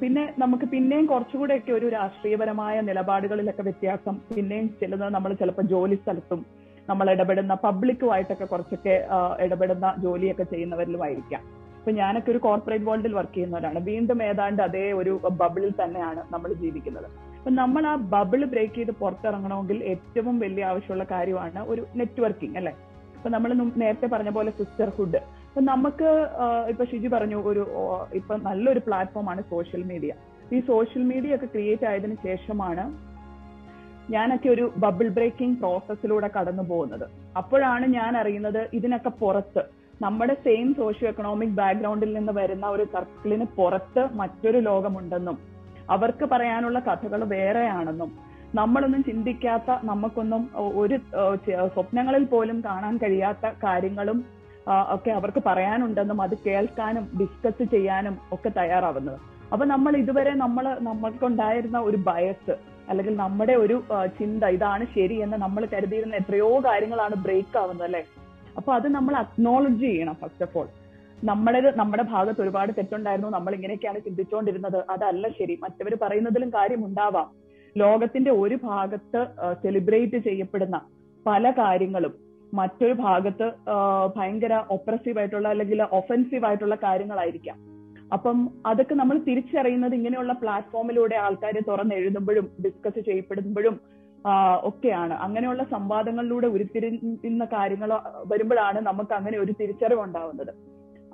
[0.00, 6.40] പിന്നെ നമുക്ക് പിന്നെയും കുറച്ചുകൂടെയൊക്കെ ഒരു രാഷ്ട്രീയപരമായ നിലപാടുകളിലൊക്കെ വ്യത്യാസം പിന്നെയും ചിലത് നമ്മൾ ചിലപ്പോൾ ജോലി സ്ഥലത്തും
[6.88, 8.94] നമ്മൾ ഇടപെടുന്ന പബ്ലിക്കുമായിട്ടൊക്കെ കുറച്ചൊക്കെ
[9.44, 11.42] ഇടപെടുന്ന ജോലിയൊക്കെ ചെയ്യുന്നവരിലുമായിരിക്കാം.
[11.78, 13.80] ഇപ്പൊ ഞാനൊക്കെ ഒരു കോർപ്പറേറ്റ് വേൾഡിൽ വർക്ക് ചെയ്യുന്നവരാണ്.
[13.88, 17.08] വീണ്ടും ഏതാണ്ട് അതേ ഒരു ബബിളിൽ തന്നെയാണ് നമ്മൾ ജീവിക്കുന്നത്.
[17.38, 22.72] അപ്പൊ നമ്മൾ ആ ബബിൾ ബ്രേക്ക് ചെയ്ത് പുറത്തിറങ്ങണമെങ്കിൽ ഏറ്റവും വലിയ ആവശ്യമുള്ള കാര്യമാണ് ഒരു നെറ്റ്വർക്കിംഗ് അല്ലെ?
[23.16, 23.50] ഇപ്പൊ നമ്മൾ
[23.82, 25.20] നേരത്തെ പറഞ്ഞ പോലെ സിസ്റ്റർഹുഡ്
[25.56, 26.08] അപ്പൊ നമുക്ക്
[26.70, 27.62] ഇപ്പൊ ഷിജി പറഞ്ഞു ഒരു
[28.18, 30.10] ഇപ്പൊ നല്ലൊരു പ്ലാറ്റ്ഫോമാണ് സോഷ്യൽ മീഡിയ.
[30.54, 32.84] ഈ സോഷ്യൽ മീഡിയ ഒക്കെ ക്രിയേറ്റ് ആയതിനു ശേഷമാണ്
[34.14, 37.06] ഞാനൊക്കെ ഒരു ബബിൾ ബ്രേക്കിംഗ് പ്രോസസ്സിലൂടെ കടന്നു പോകുന്നത്.
[37.40, 39.64] അപ്പോഴാണ് ഞാൻ അറിയുന്നത് ഇതിനൊക്കെ പുറത്ത്
[40.04, 45.38] നമ്മുടെ സെയിം സോഷ്യോ എക്കണോമിക് ബാക്ക്ഗ്രൗണ്ടിൽ നിന്ന് വരുന്ന ഒരു സർക്കിളിന് പുറത്ത് മറ്റൊരു ലോകമുണ്ടെന്നും
[45.96, 48.12] അവർക്ക് പറയാനുള്ള കഥകൾ വേറെയാണെന്നും
[48.60, 50.42] നമ്മളൊന്നും ചിന്തിക്കാത്ത നമുക്കൊന്നും
[50.82, 50.98] ഒരു
[51.74, 54.20] സ്വപ്നങ്ങളിൽ പോലും കാണാൻ കഴിയാത്ത കാര്യങ്ങളും
[54.94, 59.18] ഒക്കെ അവർക്ക് പറയാനുണ്ടെന്നും അത് കേൾക്കാനും ഡിസ്കസ് ചെയ്യാനും ഒക്കെ തയ്യാറാവുന്നത്.
[59.52, 62.54] അപ്പൊ നമ്മൾ ഇതുവരെ നമ്മൾ നമ്മൾക്കുണ്ടായിരുന്ന ഒരു ബയസ്
[62.90, 63.76] അല്ലെങ്കിൽ നമ്മുടെ ഒരു
[64.18, 68.02] ചിന്ത ഇതാണ് ശരി എന്ന് നമ്മൾ കരുതിയിരുന്ന എത്രയോ കാര്യങ്ങളാണ് ബ്രേക്ക് ആവുന്നത് അല്ലെ?
[68.58, 70.68] അപ്പൊ അത് നമ്മൾ അക്നോളജ് ചെയ്യണം ഫസ്റ്റ് ഓഫ് ഓൾ
[71.30, 75.54] നമ്മുടെ നമ്മുടെ ഭാഗത്ത് ഒരുപാട് തെറ്റുണ്ടായിരുന്നു നമ്മൾ ഇങ്ങനെയൊക്കെയാണ് ചിന്തിച്ചുകൊണ്ടിരുന്നത് അതല്ല ശരി.
[75.64, 77.28] മറ്റവർ പറയുന്നതിലും കാര്യം ഉണ്ടാവാം.
[77.76, 79.20] ലോകത്തിന്റെ ഒരു ഭാഗത്ത്
[79.62, 80.76] സെലിബ്രേറ്റ് ചെയ്യപ്പെടുന്ന
[81.26, 82.14] പല കാര്യങ്ങളും
[82.54, 83.52] മറ്റൊരു ഭാഗത്ത്
[84.16, 87.58] ഭയങ്കര ഒപ്രസീവ് ആയിട്ടുള്ള അല്ലെങ്കിൽ ഒഫൻസീവ് ആയിട്ടുള്ള കാര്യങ്ങളായിരിക്കാം.
[88.12, 93.80] അപ്പം അതൊക്കെ നമ്മൾ തിരിച്ചറിയുന്നത് ഇങ്ങനെയുള്ള പ്ലാറ്റ്ഫോമിലൂടെ ആൾക്കാർ തുറന്നെഴുതുമ്പോഴും ഡിസ്കസ് ചെയ്യപ്പെടുമ്പോഴും
[94.62, 95.14] ഒക്കെയാണ്.
[95.14, 97.92] അങ്ങനെയുള്ള സംവാദങ്ങളിലൂടെ ഉരുത്തിരിയുന്ന കാര്യങ്ങൾ
[98.26, 100.52] വരുമ്പോഴാണ് നമുക്ക് അങ്ങനെ ഒരു തിരിച്ചറിവ് ഉണ്ടാവുന്നത്.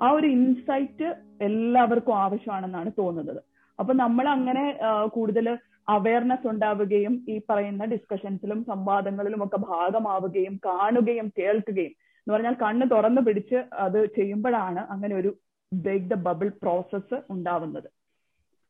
[0.03, 3.41] ആ ഒരു ഇൻസൈറ്റ് എല്ലാവർക്കും ആവശ്യമാണെന്നാണ് തോന്നുന്നത്.
[3.79, 11.93] അപ്പൊ നമ്മൾ അങ്ങനെ കൂടുതൽ അവയർനെസ് ഉണ്ടാവുകയും ഈ പറയുന്ന ഡിസ്കഷൻസിലും സംവാദങ്ങളിലും ഒക്കെ ഭാഗമാവുകയും കാണുകയും കേൾക്കുകയും.
[12.21, 15.31] എന്ന് പറഞ്ഞാൽ കണ്ണ് തുറന്നു പിടിച്ച് അത് ചെയ്യുമ്പോഴാണ് അങ്ങനെ ഒരു
[15.71, 17.89] ബ്രേക്ക് ദ ബബിൾ പ്രോസസ്സ് ഉണ്ടാവുന്നത്.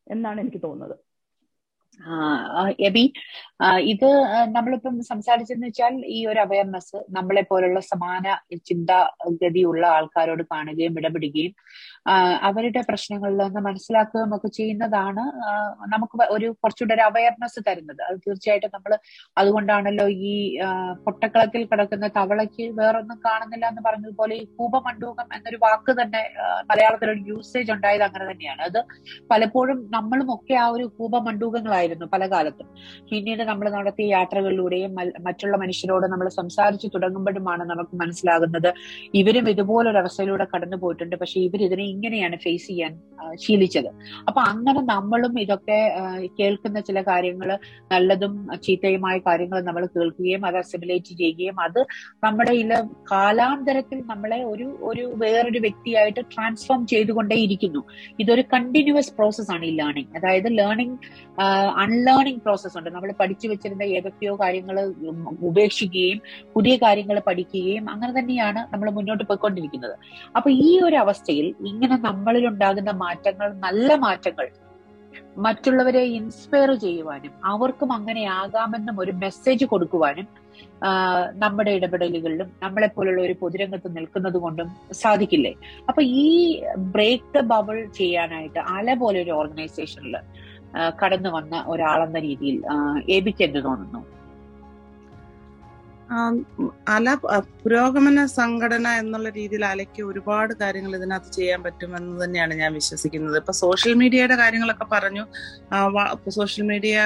[0.08, 0.96] എന്നാണ് എനിക്ക് തോന്നുന്നത്.
[2.88, 3.04] എബി
[3.94, 4.08] ഇത്
[4.56, 8.26] നമ്മളിപ്പം സംസാരിച്ചെന്ന് വെച്ചാൽ ഈ ഒരു അവയർനെസ് നമ്മളെ പോലുള്ള സമാന
[8.70, 11.54] ചിന്താഗതിയുള്ള ആൾക്കാരോട് കാണുകയും ഇടപെടുകയും
[12.48, 15.24] അവരുടെ പ്രശ്നങ്ങളിൽ നിന്ന് മനസ്സിലാക്കുകയും ഒക്കെ ചെയ്യുന്നതാണ്
[15.94, 18.02] നമുക്ക് ഒരു കുറച്ചുകൂടെ ഒരു അവയർനെസ് തരുന്നത്.
[18.08, 18.94] അത് തീർച്ചയായിട്ടും നമ്മൾ
[19.42, 20.34] അതുകൊണ്ടാണല്ലോ ഈ
[21.06, 26.24] പൊട്ടക്കളത്തിൽ കിടക്കുന്ന തവളയ്ക്ക് വേറൊന്നും കാണുന്നില്ല എന്ന് പറഞ്ഞതുപോലെ ഈ കൂപമണ്ഡൂകം എന്നൊരു വാക്ക് തന്നെ
[26.72, 28.62] മലയാളത്തിൽ ഒരു യൂസേജ് ഉണ്ടായത് അങ്ങനെ തന്നെയാണ്.
[28.70, 28.80] അത്
[29.32, 32.68] പലപ്പോഴും നമ്മളും ഒക്കെ ആ ഒരു കൂപമണ്ഡൂകങ്ങളായിരുന്നു പല കാലത്തും.
[33.12, 34.94] പിന്നീട് നമ്മൾ നടത്തിയ യാത്രകളിലൂടെയും
[35.28, 38.70] മറ്റുള്ള മനുഷ്യരോട് നമ്മൾ സംസാരിച്ചു തുടങ്ങുമ്പോഴുമാണ് നമുക്ക് മനസ്സിലാകുന്നത്.
[39.22, 42.94] ഇവരും ഇതുപോലൊരു അവസ്ഥയിലൂടെ കടന്നു പോയിട്ടുണ്ട് പക്ഷെ ഇവർ ഇതിനെ ഇങ്ങനെയാണ് ഫേസ് ചെയ്യാൻ
[43.42, 43.88] ശീലിച്ചത്.
[44.28, 45.78] അപ്പൊ അങ്ങനെ നമ്മളും ഇതൊക്കെ
[46.40, 47.50] കേൾക്കുന്ന ചില കാര്യങ്ങൾ
[47.92, 48.34] നല്ലതും
[48.66, 51.80] ചീത്തയുമായ കാര്യങ്ങൾ നമ്മൾ കേൾക്കുകയും അത് അസിമുലേറ്റ് ചെയ്യുകയും അത്
[52.26, 52.80] നമ്മുടെ ഇല
[53.12, 57.84] കാലാന്തരത്തിൽ നമ്മളെ ഒരു ഒരു വേറൊരു വ്യക്തിയായിട്ട് ട്രാൻസ്ഫോം ചെയ്തുകൊണ്ടേയിരിക്കുന്നു.
[58.24, 60.98] ഇതൊരു കണ്ടിന്യൂസ് പ്രോസസ് ആണ് ഈ ലേണിംഗ് അതായത് ലേണിംഗ്
[61.84, 62.90] അൺലേണിംഗ് പ്രോസസ് ഉണ്ട്.
[62.96, 64.80] നമ്മൾ പഠിച്ചു വെച്ചിരുന്ന ഏതൊക്കെയോ കാര്യങ്ങൾ
[65.52, 66.20] ഉപേക്ഷിക്കുകയും
[66.58, 69.96] പുതിയ കാര്യങ്ങൾ പഠിക്കുകയും അങ്ങനെ തന്നെയാണ് നമ്മൾ മുന്നോട്ട് പോയിക്കൊണ്ടിരിക്കുന്നത്.
[70.38, 74.48] അപ്പൊ ഈ ഒരു അവസ്ഥയിൽ ഇങ്ങനെ നമ്മളിൽ ഉണ്ടാകുന്ന മാറ്റങ്ങൾ നല്ല മാറ്റങ്ങൾ
[75.38, 80.28] മറ്റുള്ളവരെ ഇൻസ്പയർ ചെയ്യുവാനും അവർക്കും അങ്ങനെ ആകാമെന്നും ഒരു മെസ്സേജ് കൊടുക്കുവാനും
[81.34, 85.54] നമ്മുടെ ഇടപെടലുകളിലും നമ്മളെ പോലുള്ള ഒരു പൊതുരംഗത്ത് നിൽക്കുന്നത് കൊണ്ടും സാധിക്കില്ലേ?
[85.90, 90.16] അപ്പൊ ഈ ബ്രേക്ക് ദ ബബിൾ ചെയ്യാനായിട്ട് അല പോലെ ഒരു ഓർഗനൈസേഷനിൽ
[91.02, 92.64] കടന്നു വന്ന ഒരാളെന്ന രീതിയിൽ
[93.08, 94.02] എബിക്ക് തോന്നുന്നു.
[96.88, 97.14] അല
[97.64, 103.38] പുരോഗമന സംഘടന എന്നുള്ള രീതിയിൽ അലയ്ക്ക് ഒരുപാട് കാര്യങ്ങൾ ഇതിനകത്ത് ചെയ്യാൻ പറ്റുമെന്ന് തന്നെയാണ് ഞാൻ വിശ്വസിക്കുന്നത്.
[103.38, 105.24] ഇപ്പൊ സോഷ്യൽ മീഡിയയുടെ കാര്യങ്ങളൊക്കെ പറഞ്ഞു.
[106.38, 106.98] സോഷ്യൽ മീഡിയ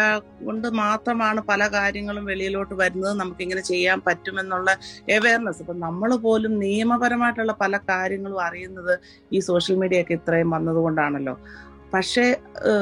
[0.45, 3.13] കൊണ്ട് മാത്രമാണ് പല കാര്യങ്ങളും വെളിയിലോട്ട് വരുന്നത്.
[3.19, 4.71] നമുക്ക് ഇങ്ങനെ ചെയ്യാൻ പറ്റുമെന്നുള്ള
[5.17, 8.93] അവയർനെസ് ഇപ്പൊ നമ്മൾ പോലും നിയമപരമായിട്ടുള്ള പല കാര്യങ്ങളും അറിയുന്നത്
[9.31, 11.37] ഈ സോഷ്യൽ മീഡിയ ഒക്കെ ഇത്രയും വന്നതുകൊണ്ടാണല്ലോ
[11.93, 12.25] പക്ഷേ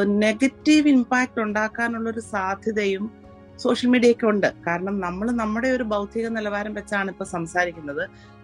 [0.06, 3.25] നെഗറ്റീവ് ഇമ്പാക്ട് ഉണ്ടാക്കാനുള്ളൊരു സാധ്യതയും
[3.64, 4.48] സോഷ്യൽ മീഡിയയൊക്കെ ഉണ്ട്.
[4.68, 8.04] കാരണം നമ്മൾ നമ്മുടെ ഒരു ഭൗതിക നിലവാരം വെച്ചാണ് ഇപ്പൊ സംസാരിക്കുന്നത്.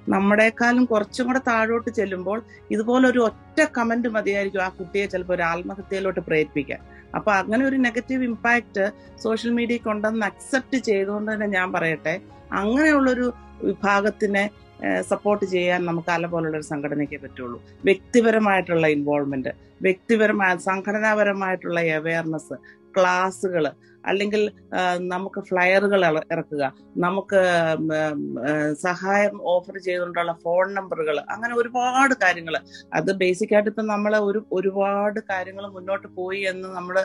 [0.09, 6.19] നമ്മുടെക്കാളും കുറച്ചും കൂടെ താഴോട്ട് ചെല്ലുമ്പോൾ ഇതുപോലെ ഒരു ഒറ്റ കമന്റ് മതിയായിരിക്കും ആ കുട്ടിയെ ചിലപ്പോൾ ഒരു ആത്മഹത്യയിലോട്ട്
[6.19, 6.79] പ്രേരിപ്പിക്കാൻ.
[7.15, 8.85] അപ്പൊ അങ്ങനെ ഒരു നെഗറ്റീവ് ഇമ്പാക്ട്
[9.23, 12.15] സോഷ്യൽ മീഡിയക്ക് ഉണ്ടെന്ന് അക്സെപ്റ്റ് ചെയ്തുകൊണ്ട് തന്നെ ഞാൻ പറയട്ടെ
[12.61, 14.43] അങ്ങനെയുള്ളൊരു വിഭാഗത്തിനെ
[15.01, 17.57] സപ്പോർട്ട് ചെയ്യാൻ നമുക്ക് അല പോലുള്ള ഒരു സംഘടനയ്ക്ക് പറ്റുള്ളൂ.
[17.83, 22.55] വ്യക്തിപരമായിട്ടുള്ള ഇൻവോൾവ്മെന്റ് വ്യക്തിപരമായ സംഘടനാപരമായിട്ടുള്ള അവയർനെസ്
[22.97, 23.65] ക്ലാസ്സുകൾ
[24.05, 24.41] അല്ലെങ്കിൽ
[25.07, 26.01] നമുക്ക് ഫ്ലയറുകൾ
[26.31, 26.63] ഇറക്കുക
[26.97, 27.41] നമുക്ക്
[28.81, 32.55] സഹായം ഓഫർ ചെയ്തുകൊണ്ടുള്ള ഫോൺ നമ്പറുകൾ അങ്ങനെ ഒരുപാട് കാര്യങ്ങൾ
[32.93, 36.97] അത് ബേസിക് ആയിട്ട് ഇപ്പം നമ്മൾ ഒരു ഒരുപാട് കാര്യങ്ങൾ മുന്നോട്ട് പോയി എന്ന് നമ്മൾ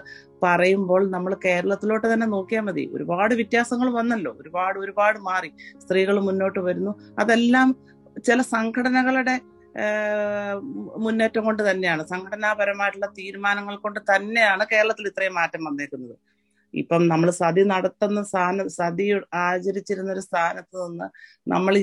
[0.42, 2.90] പറയുമ്പോൾ നമ്മൾ കേരളത്തിലോട്ട് തന്നെ നോക്കിയാൽ മതി.
[2.92, 4.32] ഒരുപാട് വ്യത്യാസങ്ങൾ വന്നല്ലോ.
[4.40, 5.50] ഒരുപാട് ഒരുപാട് മാറി.
[5.82, 6.94] സ്ത്രീകൾ മുന്നോട്ട് വരുന്നു.
[7.18, 7.68] അതെല്ലാം
[8.26, 9.40] ചില സംഘടനകളുടെ
[11.04, 12.02] മുന്നേറ്റം കൊണ്ട് തന്നെയാണ്.
[12.12, 16.16] സംഘടനാപരമായിട്ടുള്ള തീരുമാനങ്ങൾ കൊണ്ട് തന്നെയാണ് കേരളത്തിൽ ഇത്രയും മാറ്റം വന്നേക്കുന്നത്.
[16.74, 19.06] ഇപ്പം നമ്മൾ സതി നടത്തുന്ന സ്ഥാന സതി
[19.46, 21.06] ആചരിച്ചിരുന്ന ഒരു സ്ഥാനത്ത് നിന്ന്
[21.52, 21.74] നമ്മൾ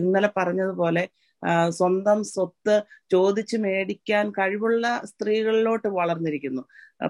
[0.00, 1.04] ഇന്നലെ പറഞ്ഞതുപോലെ
[1.78, 2.74] സ്വന്തം സ്വത്ത്
[3.14, 6.62] ചോദിച്ചു മേടിക്കാൻ കഴിവുള്ള സ്ത്രീകളിലോട്ട് വളർന്നിരിക്കുന്നു.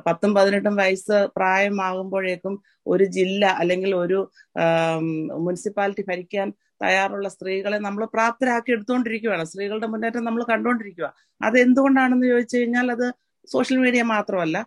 [0.07, 2.55] പത്തും പതിനെട്ടും വയസ്സ് പ്രായമാകുമ്പോഴേക്കും
[2.92, 4.18] ഒരു ജില്ല അല്ലെങ്കിൽ ഒരു
[5.46, 6.49] മുനിസിപ്പാലിറ്റി ഭരിക്കാൻ
[6.81, 13.07] തയ്യാറുള്ള സ്ത്രീകളെ നമ്മൾ പ്രാപ്തരാക്കി എടുത്തുകൊണ്ടിരിക്കുകയാണ് സ്ത്രീകളുടെ മുന്നേറ്റം നമ്മൾ കണ്ടുകൊണ്ടിരിക്കുക അത് എന്തുകൊണ്ടാണെന്ന് ചോദിച്ചു കഴിഞ്ഞാൽ അത്
[13.53, 14.66] സോഷ്യൽ മീഡിയ മാത്രമല്ല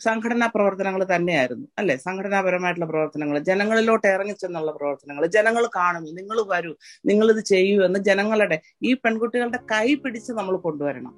[0.00, 1.68] സംഘടനാ പ്രവർത്തനങ്ങൾ തന്നെയായിരുന്നു.
[1.78, 1.96] അല്ലെ?
[1.96, 6.72] സംഘടനാപരമായിട്ടുള്ള പ്രവർത്തനങ്ങൾ ജനങ്ങളിലോട്ട് ഇറങ്ങിച്ചെന്നുള്ള പ്രവർത്തനങ്ങൾ ജനങ്ങൾ കാണും നിങ്ങൾ വരൂ
[7.06, 11.12] നിങ്ങൾ ഇത് ചെയ്യൂ എന്ന് ജനങ്ങളുടെ ഈ പെൺകുട്ടികളുടെ കൈ പിടിച്ച് നമ്മൾ കൊണ്ടുവരണം.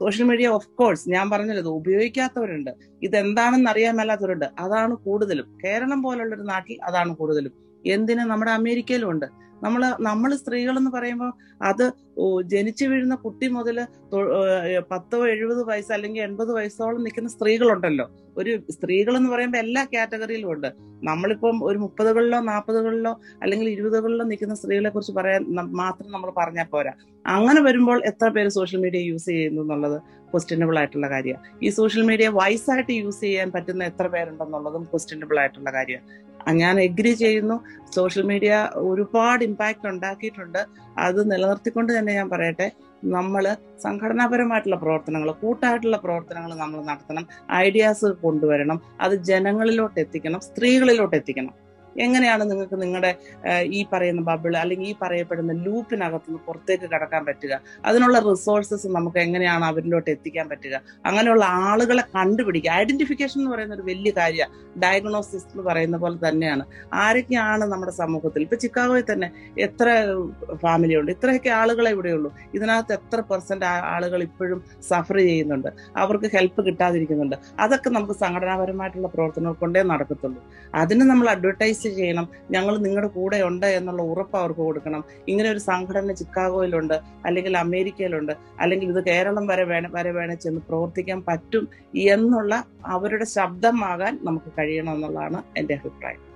[0.00, 2.70] സോഷ്യൽ മീഡിയ ഓഫ് കോഴ്സ് ഞാൻ പറഞ്ഞത് ഉപയോഗിക്കാത്തവരുണ്ട്.
[3.02, 5.58] ഇതെന്താണെന്ന് അറിയാൻ മേലാത്തവരുണ്ട് അതാണ് കൂടുതലും.
[5.64, 7.52] കേരളം പോലുള്ള ഒരു നാട്ടിൽ അതാണ് കൂടുതലും.
[7.86, 8.18] എന്തിന്?
[8.18, 9.26] നമ്മുടെ അമേരിക്കയിലും ഉണ്ട്
[9.64, 11.32] നമ്മൾ നമ്മൾ സ്ത്രീകൾ എന്ന് പറയുമ്പോൾ
[11.70, 11.84] അത്
[12.52, 13.76] ജനിച്ചു വീഴുന്ന കുട്ടി മുതൽ
[14.90, 18.06] പത്തോ എഴുപത് വയസ്സ് അല്ലെങ്കിൽ എൺപത് വയസ്സോളം നിൽക്കുന്ന സ്ത്രീകളുണ്ടല്ലോ.
[18.38, 20.68] ഒരു സ്ത്രീകൾ എന്ന് പറയുമ്പോൾ എല്ലാ കാറ്റഗറിയിലും ഉണ്ട്.
[21.10, 25.44] നമ്മളിപ്പം ഒരു മുപ്പതുകളിലോ നാൽപ്പതുകളിലോ അല്ലെങ്കിൽ ഇരുപതുകളിലോ നിൽക്കുന്ന സ്ത്രീകളെ കുറിച്ച് പറയാൻ
[25.82, 26.92] മാത്രം നമ്മൾ പറഞ്ഞാൽ പോരാ.
[27.24, 29.98] അങ്ങനെ വരുമ്പോൾ എത്ര പേര് സോഷ്യൽ മീഡിയ യൂസ് ചെയ്യുന്നു എന്നുള്ളത്
[30.32, 36.06] ക്വസ്റ്റ്യനബിൾ ആയിട്ടുള്ള കാര്യമാണ് ഈ സോഷ്യൽ മീഡിയ വൈസായിട്ട് യൂസ് ചെയ്യാൻ പറ്റുന്ന എത്ര പേരുണ്ടെന്നുള്ളതും ക്വസ്റ്റ്യനബിൾ ആയിട്ടുള്ള കാര്യമാണ്
[36.50, 37.64] ഞാൻ എഗ്രി ചെയ്യുന്നു.
[37.94, 40.66] സോഷ്യൽ മീഡിയ ഒരുപാട് ഇമ്പാക്ട് ഉണ്ടാക്കിയിട്ടുണ്ട്.
[40.98, 42.72] അത് നിലനിർത്തിക്കൊണ്ട് തന്നെ ഞാൻ പറയട്ടെ
[43.04, 47.28] നമ്മൾ സംഘടനാപരമായിട്ടുള്ള പ്രവർത്തനങ്ങൾ കൂട്ടായിട്ടുള്ള പ്രവർത്തനങ്ങൾ നമ്മൾ നടത്തണം.
[47.52, 48.82] ഐഡിയാസ് കൊണ്ടുവരണം.
[49.00, 50.40] അത് ജനങ്ങളിലോട്ട് എത്തിക്കണം.
[50.40, 51.54] സ്ത്രീകളിലോട്ട് എത്തിക്കണം.
[51.98, 53.16] എങ്ങനെയാണ് നിങ്ങൾക്ക് നിങ്ങളുടെ
[53.62, 57.60] ഈ പറയുന്ന ബബിൾ അല്ലെങ്കിൽ ഈ പറയപ്പെടുന്ന ലൂപ്പിനകത്ത് നിന്ന് പുറത്തേക്ക് കടക്കാൻ പറ്റുക?
[57.84, 60.80] അതിനുള്ള റിസോഴ്സസ് നമുക്ക് എങ്ങനെയാണ് അവരിലോട്ട് എത്തിക്കാൻ പറ്റുക?
[61.06, 62.70] അങ്ങനെയുള്ള ആളുകളെ കണ്ടുപിടിക്കുക.
[62.70, 66.66] ഐഡന്റിഫിക്കേഷൻ എന്ന് പറയുന്ന ഒരു വലിയ കാര്യമാണ് ഡയഗ്നോസിസ് എന്ന് പറയുന്ന പോലെ തന്നെയാണ്.
[66.92, 68.42] ആരൊക്കെയാണ് നമ്മുടെ സമൂഹത്തിൽ?
[68.42, 70.04] ഇപ്പൊ ചിക്കാഗോയിൽ തന്നെ എത്ര
[70.54, 71.12] ഫാമിലി ഉണ്ട്?
[71.12, 72.32] ഇത്രയൊക്കെ ആളുകളെ ഇവിടെയുള്ളൂ.
[72.54, 75.68] ഇതിനകത്ത് എത്ര പെർസെന്റ് ആളുകൾ ഇപ്പോഴും സഫർ ചെയ്യുന്നുണ്ട്?
[75.96, 77.36] അവർക്ക് ഹെൽപ്പ് കിട്ടാതിരിക്കുന്നുണ്ട്?
[77.60, 80.42] അതൊക്കെ നമുക്ക് സംഘടനാപരമായിട്ടുള്ള പ്രവർത്തനങ്ങൾ കൊണ്ടേ നടക്കത്തുള്ളൂ.
[80.74, 82.28] അതിന് നമ്മൾ അഡ്വർടൈസ് ചെയ്യണം.
[82.50, 85.04] ഞങ്ങൾ നിങ്ങളുടെ കൂടെ ഉണ്ട് എന്നുള്ള ഉറപ്പ് അവർക്ക് കൊടുക്കണം.
[85.28, 91.24] ഇങ്ങനെ ഒരു സംഘടന ചിക്കാഗോയിലുണ്ട് അല്ലെങ്കിൽ അമേരിക്കയിലുണ്ട് അല്ലെങ്കിൽ ഇത് കേരളം വരെ വേണം വരെ വേണേ ചെന്ന് പ്രവർത്തിക്കാൻ
[91.28, 96.32] പറ്റും എന്നുള്ള അവരുടെ ശബ്ദമാകാൻ നമുക്ക് കഴിയണം എന്നുള്ളതാണ് എന്റെ അഭിപ്രായം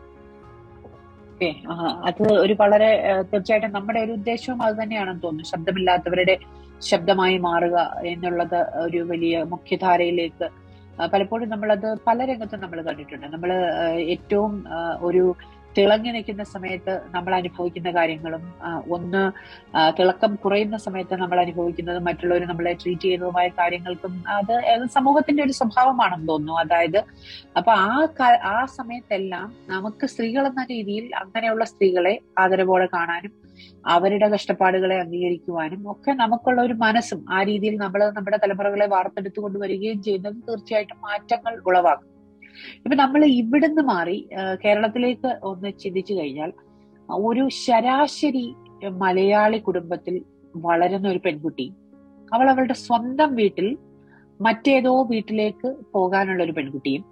[2.06, 2.90] അത് ഒരു വളരെ
[3.32, 5.50] തീർച്ചയായിട്ടും നമ്മുടെ ഒരു ഉദ്ദേശവും അത് തന്നെയാണെന്ന് തോന്നുന്നു.
[5.50, 6.38] ശബ്ദമില്ലാത്തവരുടെ
[6.82, 10.65] ശബ്ദമായി മാറുക എന്നുള്ളത് ഒരു വലിയ മുഖ്യധാരയിലേക്ക്
[11.12, 13.26] പലപ്പോഴും നമ്മളത് പല രംഗത്തും നമ്മൾ കണ്ടിട്ടുണ്ട്.
[13.34, 13.50] നമ്മൾ
[14.14, 14.52] ഏറ്റവും
[15.08, 15.24] ഒരു
[15.76, 18.42] തിളങ്ങി നിൽക്കുന്ന സമയത്ത് നമ്മൾ അനുഭവിക്കുന്ന കാര്യങ്ങളും
[18.96, 19.22] ഒന്ന്
[19.98, 24.54] തിളക്കം കുറയുന്ന സമയത്ത് നമ്മൾ അനുഭവിക്കുന്നതും മറ്റുള്ളവർ നമ്മളെ ട്രീറ്റ് ചെയ്യുന്നതുമായ കാര്യങ്ങൾക്കും അത്
[24.96, 26.60] സമൂഹത്തിന്റെ ഒരു സ്വഭാവമാണെന്ന് തോന്നുന്നു.
[26.60, 27.00] അതായത്
[27.56, 27.96] അപ്പൊ ആ
[28.54, 33.34] ആ സമയത്തെല്ലാം നമുക്ക് സ്ത്രീകൾ എന്ന രീതിയിൽ അങ്ങനെയുള്ള സ്ത്രീകളെ ആദരവോടെ കാണാനും
[33.84, 40.36] അവരുടെ കഷ്ടപ്പാടുകളെ അംഗീകരിക്കുവാനും ഒക്കെ നമുക്കുള്ള ഒരു മനസ്സും ആ രീതിയിൽ നമ്മൾ നമ്മുടെ തലമുറകളെ വാർത്തെടുത്തു കൊണ്ടുവരികയും ചെയ്യുന്നത്
[40.48, 42.10] തീർച്ചയായിട്ടും മാറ്റങ്ങൾ ഉളവാക്കും.
[42.84, 44.28] ഇപ്പൊ നമ്മൾ ഇവിടുന്ന് മാറി
[44.64, 46.52] കേരളത്തിലേക്ക് ഒന്ന് ചിന്തിച്ചു കഴിഞ്ഞാൽ
[47.08, 48.54] ഒരു ശരാശരി
[48.98, 51.72] മലയാളി കുടുംബത്തിൽ വളരുന്ന ഒരു പെൺകുട്ടി
[52.32, 53.78] അവൾ അവളുടെ സ്വന്തം വീട്ടിൽ
[54.40, 57.04] മറ്റേതോ വീട്ടിലേക്ക് പോകാനുള്ള ഒരു പെൺകുട്ടിയും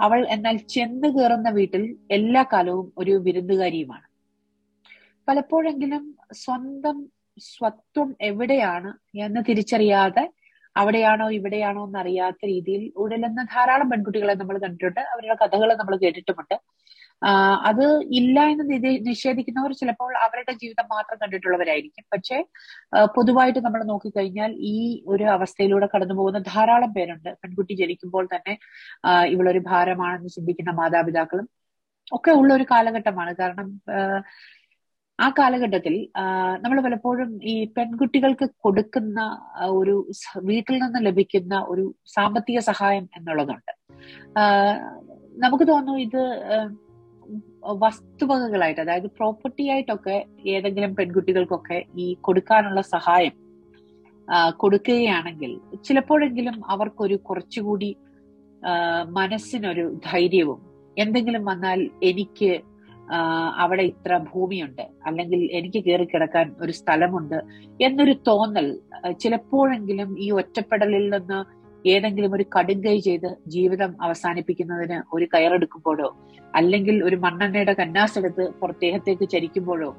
[0.00, 4.06] അവൾ എന്നാൽ ചെന്ന് കയറുന്ന വീട്ടിൽ എല്ലാ കാലവും ഒരു വിരുന്നുകാരിയുമാണ്.
[5.28, 7.06] പലപ്പോഴെങ്കിലും സ്വന്തം
[7.40, 10.24] സ്വത്വം എവിടെയാണ് എന്ന് തിരിച്ചറിയാതെ
[10.80, 15.00] അവിടെയാണോ ഇവിടെയാണോ എന്നറിയാത്ത രീതിയിൽ ഉഴലുന്ന ധാരാളം പെൺകുട്ടികളെ നമ്മൾ കണ്ടിട്ടുണ്ട്.
[15.14, 16.56] അവരുടെ കഥകൾ നമ്മൾ കേട്ടിട്ടുമുണ്ട്.
[17.68, 17.84] അത്
[18.18, 18.64] ഇല്ല എന്ന്
[19.08, 22.04] നിഷേധിക്കുന്നവർ ചിലപ്പോൾ അവരുടെ ജീവിതം മാത്രം കണ്ടിട്ടുള്ളവരായിരിക്കും.
[22.14, 22.36] പക്ഷേ
[23.16, 24.76] പൊതുവായിട്ട് നമ്മൾ നോക്കിക്കഴിഞ്ഞാൽ ഈ
[25.12, 27.30] ഒരു അവസ്ഥയിലൂടെ കടന്നു പോകുന്ന ധാരാളം പേരുണ്ട്.
[27.42, 28.54] പെൺകുട്ടി ജനിക്കുമ്പോൾ തന്നെ
[29.34, 31.48] ഇവളൊരു ഭാരമാണെന്ന് ചിന്തിക്കുന്ന മാതാപിതാക്കളും
[32.16, 33.32] ഒക്കെ ഉള്ള ഒരു കാലഘട്ടമാണ്.
[33.40, 33.68] കാരണം
[35.18, 36.08] ആ കാലഘട്ടത്തിൽ
[36.60, 39.20] നമ്മൾ പലപ്പോഴും ഈ പെൺകുട്ടികൾക്ക് കൊടുക്കുന്ന
[39.70, 43.72] ഒരു വീട്ടിൽ നിന്ന് ലഭിക്കുന്ന ഒരു സാമ്പത്തിക സഹായം എന്നുള്ളതുണ്ട്.
[45.36, 46.22] നമുക്ക് തോന്നുന്നു ഇത്
[47.82, 53.34] വസ്തുവകകളായിട്ട് അതായത് പ്രോപ്പർട്ടി ആയിട്ടൊക്കെ ഏതെങ്കിലും പെൺകുട്ടികൾക്കൊക്കെ ഈ കൊടുക്കാനുള്ള സഹായം
[54.56, 57.96] കൊടുക്കുകയാണെങ്കിൽ ചിലപ്പോഴെങ്കിലും അവർക്കൊരു കുറച്ചുകൂടി
[59.08, 60.60] മനസ്സിനൊരു ധൈര്യവും
[60.96, 62.62] എന്തെങ്കിലും വന്നാൽ എനിക്ക്
[63.56, 64.88] അവിടെ ഇത്ര ഭൂമിയുണ്ട്.
[65.06, 67.42] അല്ലെങ്കിൽ എനിക്ക് കയറി കിടക്കാൻ ഒരു സ്ഥലമുണ്ട്
[67.80, 68.78] എന്നൊരു തോന്നൽ
[69.20, 76.16] ചിലപ്പോഴെങ്കിലും ഈ ഒറ്റപ്പെടലിൽ നിന്ന് ഏതെങ്കിലും ഒരു കടുങ്കൈ ചെയ്ത് ജീവിതം അവസാനിപ്പിക്കുന്നതിന് ഒരു കയറെടുക്കുമ്പോഴോ
[76.56, 79.96] അല്ലെങ്കിൽ ഒരു മണ്ണെണ്ണയുടെ കന്നാസെടുത്ത് പുറത്തേഹത്തേക്ക് ചരിക്കുമ്പോഴോ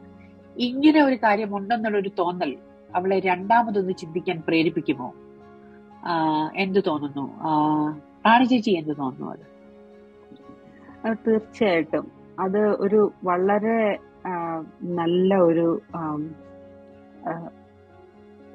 [0.60, 2.58] ഇങ്ങനെ ഒരു കാര്യം ഉണ്ടെന്നുള്ള ഒരു തോന്നൽ
[2.96, 5.14] അവളെ രണ്ടാമതൊന്ന് ചിന്തിക്കാൻ പ്രേരിപ്പിക്കുമോ?
[6.56, 7.26] എന്ത് തോന്നുന്നു?
[8.26, 9.46] റാണി ചേച്ചി എന്ത് തോന്നുന്നു അത്?
[11.28, 12.19] തീർച്ചയായിട്ടും.
[12.44, 13.78] അത് ഒരു വളരെ
[15.00, 15.68] നല്ല ഒരു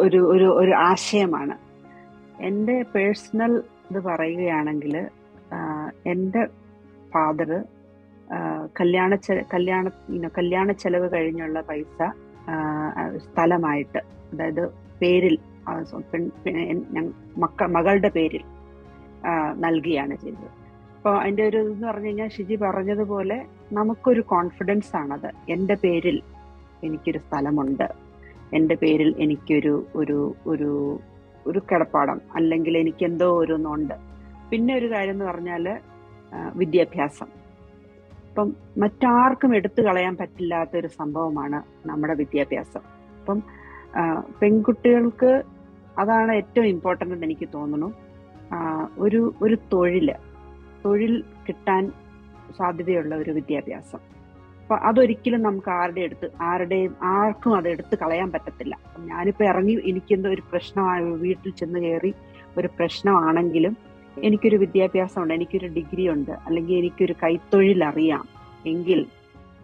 [0.05, 1.57] ഒരു ഒരു ഒരു ആശയമാണ്.
[2.47, 3.53] എന്റെ പേഴ്സണൽ
[3.91, 4.95] ഇത് പറയുകയാണെങ്കിൽ
[6.13, 6.43] എന്റെ
[7.13, 7.51] ഫാദർ
[8.81, 9.15] കല്യാണ
[9.55, 9.89] കല്യാണ
[10.39, 11.99] കല്യാണ ചെലവ് കഴിഞ്ഞുള്ള പൈസ
[13.27, 14.01] സ്ഥലമായിട്ട്
[14.33, 14.65] അതായത്
[15.01, 15.37] പേരിൽ
[17.43, 18.45] മക്ക മകളുടെ പേരിൽ
[19.65, 20.51] നൽകിയാണ് ചെയ്തത്.
[21.05, 25.27] അപ്പോൾ അതിന്റെ ഒരു ഇതെന്ന് പറഞ്ഞു കഴിഞ്ഞാൽ ഷിജി പറഞ്ഞതുപോലെ നമുക്കൊരു കോൺഫിഡൻസ് ആണത്.
[25.49, 26.23] എന്റെ പേരിൽ
[26.85, 27.89] എനിക്കൊരു സ്ഥലമുണ്ട്.
[28.55, 30.99] എന്റെ പേരിൽ എനിക്കൊരു ഒരു ഒരു
[31.47, 33.95] ഒരു കിടപ്പാടം അല്ലെങ്കിൽ എനിക്ക് എന്തോ ഓരോന്നുണ്ട്.
[34.51, 35.79] പിന്നെ ഒരു കാര്യം എന്ന് പറഞ്ഞാൽ
[36.55, 37.27] വിദ്യാഭ്യാസം.
[38.29, 42.85] ഇപ്പം മറ്റാർക്കും എടുത്തു കളയാൻ പറ്റില്ലാത്ത ഒരു സംഭവമാണ് നമ്മുടെ വിദ്യാഭ്യാസം.
[43.21, 43.43] അപ്പം
[44.41, 45.43] പെൺകുട്ടികൾക്ക്
[45.99, 47.93] അതാണ് ഏറ്റവും ഇമ്പോർട്ടന്റ് എന്ന് എനിക്ക് തോന്നുന്നു.
[48.99, 50.11] ഒരു ഒരു തൊഴിൽ.
[50.85, 51.15] തൊഴിൽ
[51.49, 51.93] കിട്ടാൻ
[52.59, 53.99] സാധ്യതയുള്ള ഒരു വിദ്യാഭ്യാസം.
[54.63, 58.79] അപ്പൊ അതൊരിക്കലും നമുക്ക് ആരുടെ അടുത്ത് ആരുടെയും ആർക്കും അത് എടുത്ത് കളയാൻ പറ്റത്തില്ല.
[58.99, 62.15] ഞാനിപ്പോ ഇറങ്ങി എനിക്കെന്തോ ഒരു പ്രശ്നമായി വീട്ടിൽ ചെന്ന് കയറി
[62.59, 63.77] ഒരു പ്രശ്നമാണെങ്കിലും
[64.23, 68.25] എനിക്കൊരു വിദ്യാഭ്യാസം ഉണ്ട് എനിക്കൊരു ഡിഗ്രി ഉണ്ട് അല്ലെങ്കിൽ എനിക്കൊരു കൈത്തൊഴിൽ അറിയാം.
[68.67, 69.07] എങ്കിൽ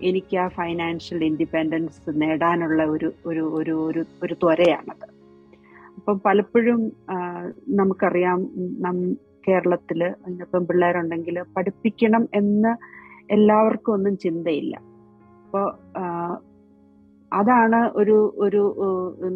[0.02, 5.06] എനിക്ക് ആ ഫൈനാൻഷ്യൽ ഇൻഡിപെൻഡൻസ് നേടാനുള്ള ഒരു ഒരു ഒരു ഒരു ഒരു ത്വരയാണത്.
[5.96, 6.92] അപ്പം പലപ്പോഴും
[7.68, 8.38] നമുക്കറിയാം
[9.40, 10.00] നം കേരളത്തിൽ
[10.44, 12.72] ഇപ്പം പിള്ളേരുണ്ടെങ്കിൽ പഠിപ്പിക്കണം എന്ന്
[13.36, 14.74] എല്ലാവർക്കും ഒന്നും ചിന്തയില്ല.
[15.44, 15.66] അപ്പോൾ
[17.32, 18.60] അതാണ് ഒരു ഒരു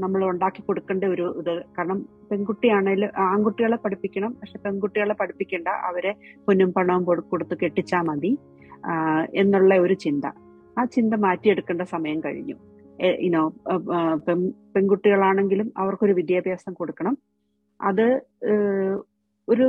[0.03, 1.55] നമ്മൾ ഉണ്ടാക്കി കൊടുക്കേണ്ട ഒരു ഇത്.
[1.77, 1.99] കാരണം
[2.31, 6.13] പെൺകുട്ടിയാണേലും ആൺകുട്ടികളെ പഠിപ്പിക്കണം പക്ഷെ പെൺകുട്ടികളെ പഠിപ്പിക്കേണ്ട അവരെ
[6.47, 8.33] പൊന്നും പണവും കൊടുത്ത് കെട്ടിച്ചാൽ മതി
[9.43, 10.25] എന്നുള്ള ഒരു ചിന്ത.
[10.79, 12.57] ആ ചിന്ത മാറ്റിയെടുക്കേണ്ട സമയം കഴിഞ്ഞു.
[13.27, 13.43] ഇനോ
[14.75, 17.15] പെൺകുട്ടികളാണെങ്കിലും അവർക്കൊരു വിദ്യാഭ്യാസം കൊടുക്കണം.
[17.81, 18.07] അത്
[19.49, 19.67] ഒരു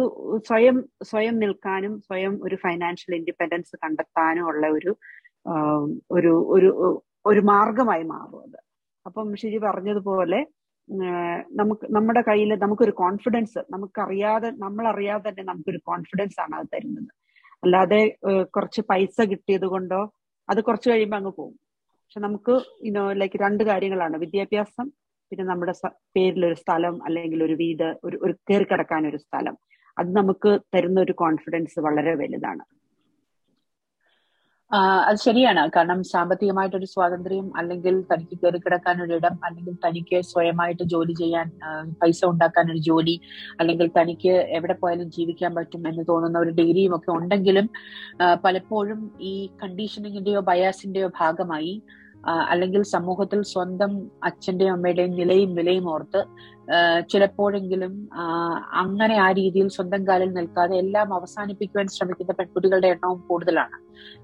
[0.48, 0.78] സ്വയം
[1.10, 4.92] സ്വയം നിൽക്കാനും സ്വയം ഒരു ഫൈനാൻഷ്യൽ ഇൻഡിപെൻഡൻസ് കണ്ടെത്താനും ഉള്ള ഒരു
[6.18, 6.70] ഒരു ഒരു
[7.30, 8.60] ഒരു മാർഗമായി മാറും അത്.
[9.06, 10.40] അപ്പം ഷിജി പറഞ്ഞതുപോലെ
[11.60, 17.12] നമുക്ക് നമ്മുടെ കയ്യിൽ നമുക്കൊരു കോൺഫിഡൻസ് നമുക്കറിയാതെ നമ്മളറിയാതെ തന്നെ നമുക്കൊരു കോൺഫിഡൻസ് ആണ് അത് തരുന്നത്.
[17.64, 18.02] അല്ലാതെ
[18.56, 20.02] കുറച്ച് പൈസ കിട്ടിയത് കൊണ്ടോ
[20.50, 21.56] അത് കുറച്ച് കഴിയുമ്പോൾ അങ്ങ് പോകും.
[22.02, 22.56] പക്ഷെ നമുക്ക്
[22.90, 24.16] ഇനോ ലൈക്ക് രണ്ട് കാര്യങ്ങളാണ്.
[24.24, 24.88] വിദ്യാഭ്യാസം
[25.32, 25.74] പിന്നെ നമ്മുടെ
[26.16, 29.56] പേരിൽ ഒരു സ്ഥലം അല്ലെങ്കിൽ ഒരു വീട് ഒരു ഒരു കയറി കിടക്കാൻ ഒരു സ്ഥലം.
[29.98, 32.64] അത് നമുക്ക് തരുന്ന ഒരു കോൺഫിഡൻസ് വളരെ വലുതാണ്.
[35.08, 35.62] അത് ശരിയാണ്.
[35.76, 41.48] കാരണം സാമ്പത്തികമായിട്ടൊരു സ്വാതന്ത്ര്യം അല്ലെങ്കിൽ തനിക്ക് കയറി കിടക്കാൻ ഒരു ഇടം അല്ലെങ്കിൽ തനിക്ക് സ്വയമായിട്ട് ജോലി ചെയ്യാൻ
[42.02, 43.16] പൈസ ഉണ്ടാക്കാൻ ഒരു ജോലി
[43.60, 47.68] അല്ലെങ്കിൽ തനിക്ക് എവിടെ പോയാലും ജീവിക്കാൻ പറ്റും എന്ന് തോന്നുന്ന ഒരു ഡിഗ്രിയും ഒക്കെ ഉണ്ടെങ്കിലും
[48.44, 49.34] പലപ്പോഴും ഈ
[49.64, 51.74] കണ്ടീഷനിങ്ങിന്റെയോ ബയാസിന്റെയോ ഭാഗമായി
[52.50, 53.92] അല്ലെങ്കിൽ സമൂഹത്തിൽ സ്വന്തം
[54.28, 56.22] അച്ഛന്റെയും അമ്മയുടെയും നിലയും വിലയും ഓർത്ത്
[57.12, 57.94] ചിലപ്പോഴെങ്കിലും
[58.84, 63.78] അങ്ങനെ ആ രീതിയിൽ സ്വന്തം കാലിൽ നിൽക്കാതെ എല്ലാം അവസാനിപ്പിക്കുവാൻ ശ്രമിക്കുന്ന പെൺകുട്ടികളുടെ എണ്ണവും കൂടുതലാണ്.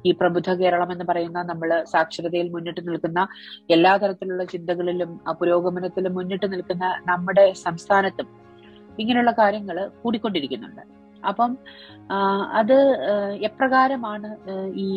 [0.07, 3.21] ഈ പ്രബുദ്ധ കേരളം എന്ന് പറയുന്ന നമ്മൾ സാക്ഷരതയിൽ മുന്നിട്ട് നിൽക്കുന്ന
[3.75, 5.11] എല്ലാ തരത്തിലുള്ള ചിന്തകളിലും
[5.41, 8.29] പുരോഗമനത്തിലും മുന്നിട്ട് നിൽക്കുന്ന നമ്മുടെ സംസ്ഥാനത്തും
[9.01, 10.83] ഇങ്ങനെയുള്ള കാര്യങ്ങൾ കൂടിക്കൊണ്ടിരിക്കുന്നുണ്ട്.
[11.29, 11.51] അപ്പം
[12.59, 12.77] അത്
[13.47, 14.29] എപ്രകാരമാണ്
[14.85, 14.87] ഈ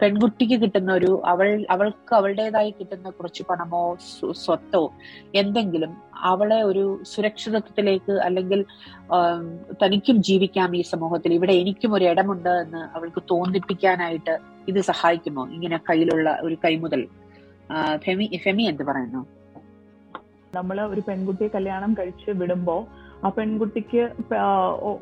[0.00, 3.82] പെൺകുട്ടിക്ക് കിട്ടുന്ന ഒരു അവൾ അവൾക്ക് അവളുടേതായി കിട്ടുന്ന കുറച്ച് പണമോ
[4.44, 4.82] സ്വത്തോ
[5.34, 8.64] എന്തെങ്കിലും അവളെ ഒരു സുരക്ഷിതത്വത്തിലേക്ക് അല്ലെങ്കിൽ
[9.82, 11.34] തനിക്കും ജീവിക്കാം ഈ സമൂഹത്തിൽ.
[11.34, 14.36] ഇവിടെ എനിക്കും ഒരു ഇടമുണ്ട് എന്ന് അവൾക്ക് തോന്നിപ്പിക്കാനായിട്ട്
[14.68, 15.44] ഇത് സഹായിക്കുമോ?
[15.48, 17.02] ഇങ്ങനെ കയ്യിലുള്ള ഒരു കൈമുതൽ
[17.96, 19.22] ഫെമി ഫെമി എന്ത് പറയുന്നു?
[20.54, 22.76] നമ്മൾ ഒരു പെൺകുട്ടിയെ കല്യാണം കഴിച്ച് വിടുമ്പോ
[23.24, 24.02] ആ പെൺകുട്ടിക്ക്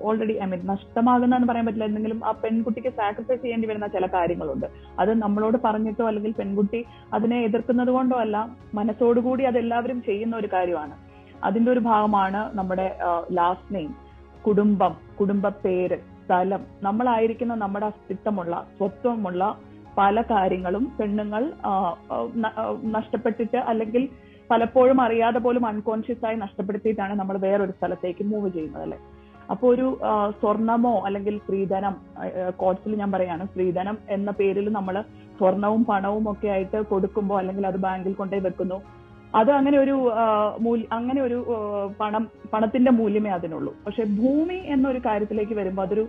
[0.09, 1.88] ഓൾറെഡി ഐ മീൻ നഷ്ടമാകുന്നതെന്ന് പറയാൻ പറ്റില്ല.
[1.90, 4.66] എന്തെങ്കിലും ആ പെൺകുട്ടിക്ക് സാക്രിഫൈസ് ചെയ്യേണ്ടി വരുന്ന ചില കാര്യങ്ങളുണ്ട്.
[4.98, 6.81] അത് നമ്മളോട് പറഞ്ഞിട്ടോ അല്ലെങ്കിൽ പെൺകുട്ടി
[7.12, 8.37] അതിനെ എതിർക്കുന്നത് കൊണ്ടോ അല്ല
[8.74, 10.96] മനസ്സോടുകൂടി അതെല്ലാവരും ചെയ്യുന്ന ഒരു കാര്യമാണ്.
[11.44, 12.88] അതിന്റെ ഒരു ഭാഗമാണ് നമ്മുടെ
[13.38, 13.94] ലാസ്റ്റ് നെയിം
[14.46, 16.62] കുടുംബം കുടുംബ പേര് സ്ഥലം.
[16.83, 19.42] നമ്മളായിരിക്കുന്ന നമ്മുടെ അസ്തിത്വമുള്ള സ്വത്വമുള്ള
[19.98, 21.42] പല കാര്യങ്ങളും പെണ്ണുങ്ങൾ
[22.96, 24.02] നഷ്ടപ്പെട്ടിട്ട് അല്ലെങ്കിൽ
[24.50, 28.98] പലപ്പോഴും അറിയാതെ പോലും അൺകോൺഷ്യസ് ആയി നഷ്ടപ്പെടുത്തിയിട്ടാണ് നമ്മൾ വേറൊരു സ്ഥലത്തേക്ക് മൂവ് ചെയ്യുന്നത് അല്ലെ?
[29.52, 29.87] അപ്പോൾ ഒരു
[30.40, 31.94] സ്വർണമോ അല്ലെങ്കിൽ സ്ത്രീധനം
[32.61, 34.96] കോട്സിൽ ഞാൻ പറയാണ് സ്ത്രീധനം എന്ന പേരിൽ നമ്മൾ
[35.38, 38.78] സ്വർണവും പണവും ഒക്കെ ആയിട്ട് കൊടുക്കുമ്പോൾ അല്ലെങ്കിൽ അത് ബാങ്കിൽ കൊണ്ടുപോയി വെക്കുന്നു.
[39.40, 39.96] അത് അങ്ങനെ ഒരു
[40.98, 41.38] അങ്ങനെ ഒരു
[42.00, 43.72] പണം പണത്തിന്റെ മൂല്യമേ അതിനുള്ളൂ.
[43.87, 46.04] പക്ഷെ ഭൂമി എന്നൊരു കാര്യത്തിലേക്ക് വരുമ്പോൾ അതൊരു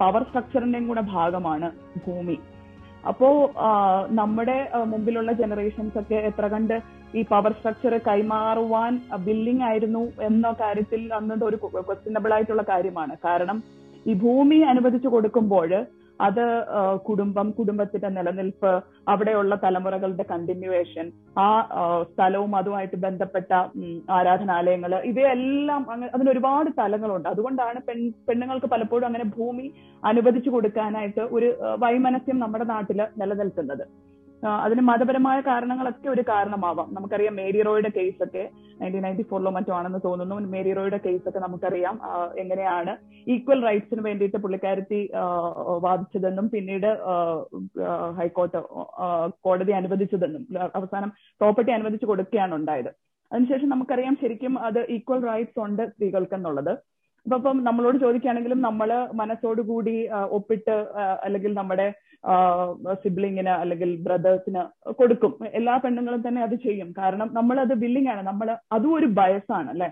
[0.00, 1.68] പവർ സ്ട്രക്ചറിന്റെയും കൂടെ ഭാഗമാണ്
[2.06, 2.36] ഭൂമി.
[3.08, 3.28] അപ്പോ
[4.20, 4.58] നമ്മുടെ
[4.92, 6.76] മുമ്പിലുള്ള ജനറേഷൻസ് ഒക്കെ എത്ര കണ്ട്
[7.16, 8.94] ഈ പവർ സ്ട്രക്ചർ കൈമാറുവാൻ
[9.26, 13.14] ബില്ലിംഗ് ആയിരുന്നു എന്ന കാര്യത്തിൽ അന്നത് ഒരു ക്വസ്റ്റ്യനബിൾ ആയിട്ടുള്ള കാര്യമാണ്.
[13.28, 13.60] കാരണം
[14.10, 15.70] ഈ ഭൂമി അനുവദിച്ചു കൊടുക്കുമ്പോൾ
[16.26, 16.44] അത്
[17.06, 18.70] കുടുംബം കുടുംബത്തിന്റെ നിലനിൽപ്പ്
[19.12, 21.06] അവിടെയുള്ള തലമുറകളുടെ കണ്ടിന്യൂവേഷൻ
[21.44, 21.46] ആ
[22.12, 23.52] സ്ഥലവും അതുമായിട്ട് ബന്ധപ്പെട്ട
[24.16, 29.66] ആരാധനാലയങ്ങൾ ഇവയെല്ലാം അതിന് ഒരുപാട് തലങ്ങളുണ്ട് അതുകൊണ്ടാണ് പെൺ പെണ്ണുങ്ങൾക്ക് പലപ്പോഴും അങ്ങനെ ഭൂമി
[30.02, 31.50] അനുവദിച്ചു കൊടുക്കാനായിട്ട് ഒരു
[31.84, 33.86] വൈമനസ്യം നമ്മുടെ നാട്ടിൽ നിലനിൽക്കുന്നത്.
[34.46, 36.94] അതിന് മതപരമായ കാരണങ്ങളൊക്കെ ഒരു കാരണമാവാം.
[36.94, 40.34] നമുക്കറിയാം മേരി റോയുടെ കേസൊക്കെ നയന്റീൻ നയന്റി ഫോറിലോ മറ്റോ ആണെന്ന് തോന്നുന്നു.
[40.34, 42.00] മേരി റോയുടെ കേസൊക്കെ നമുക്കറിയാം
[42.38, 42.96] എങ്ങനെയാണ്
[43.30, 45.10] ഈക്വൽ റൈറ്റ്സിന് വേണ്ടിയിട്ട് പുള്ളിക്കാരത്തി
[45.80, 46.98] വാദിച്ചതെന്നും പിന്നീട്
[48.18, 48.62] ഹൈക്കോർട്ട്
[49.40, 52.88] കോടതി അനുവദിച്ചതെന്നും അവസാനം പ്രോപ്പർട്ടി അനുവദിച്ചു കൊടുക്കുകയാണ് ഉണ്ടായത്.
[53.32, 56.34] അതിനുശേഷം നമുക്കറിയാം ശരിക്കും അത് ഈക്വൽ റൈറ്റ്സ് ഉണ്ട് സ്ത്രീകൾക്ക്
[57.36, 59.94] അപ്പം നമ്മളോട് ചോദിക്കുകയാണെങ്കിലും നമ്മൾ മനസ്സോടുകൂടി
[60.36, 60.76] ഒപ്പിട്ട്
[61.26, 61.86] അല്ലെങ്കിൽ നമ്മുടെ
[63.02, 64.62] സിബ്ലിങ്ങിന് അല്ലെങ്കിൽ ബ്രദേഴ്സിന്
[64.98, 65.32] കൊടുക്കും.
[65.58, 66.88] എല്ലാ പെണ്ണുങ്ങളും തന്നെ അത് ചെയ്യും.
[66.98, 68.22] കാരണം നമ്മൾ അത് ബില്ലിംഗ് ആണ്.
[68.30, 69.88] നമ്മൾ അതും ഒരു ബയസാണ് അല്ലെ?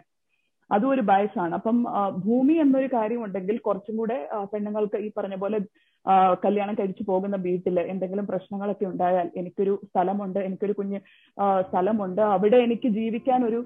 [0.70, 1.52] അതും ഒരു ബയസാണ്.
[1.58, 1.76] അപ്പം
[2.24, 4.16] ഭൂമി എന്നൊരു കാര്യം ഉണ്ടെങ്കിൽ കുറച്ചും കൂടെ
[4.52, 5.60] പെണ്ണുങ്ങൾക്ക് ഈ പറഞ്ഞ പോലെ
[6.44, 11.00] കല്യാണം കഴിച്ചു പോകുന്ന വീട്ടിൽ എന്തെങ്കിലും പ്രശ്നങ്ങളൊക്കെ ഉണ്ടായാൽ എനിക്കൊരു സ്ഥലമുണ്ട് എനിക്കൊരു കുഞ്ഞ്
[11.68, 12.22] സ്ഥലമുണ്ട്.
[12.36, 13.60] അവിടെ എനിക്ക് ജീവിക്കാൻ ഒരു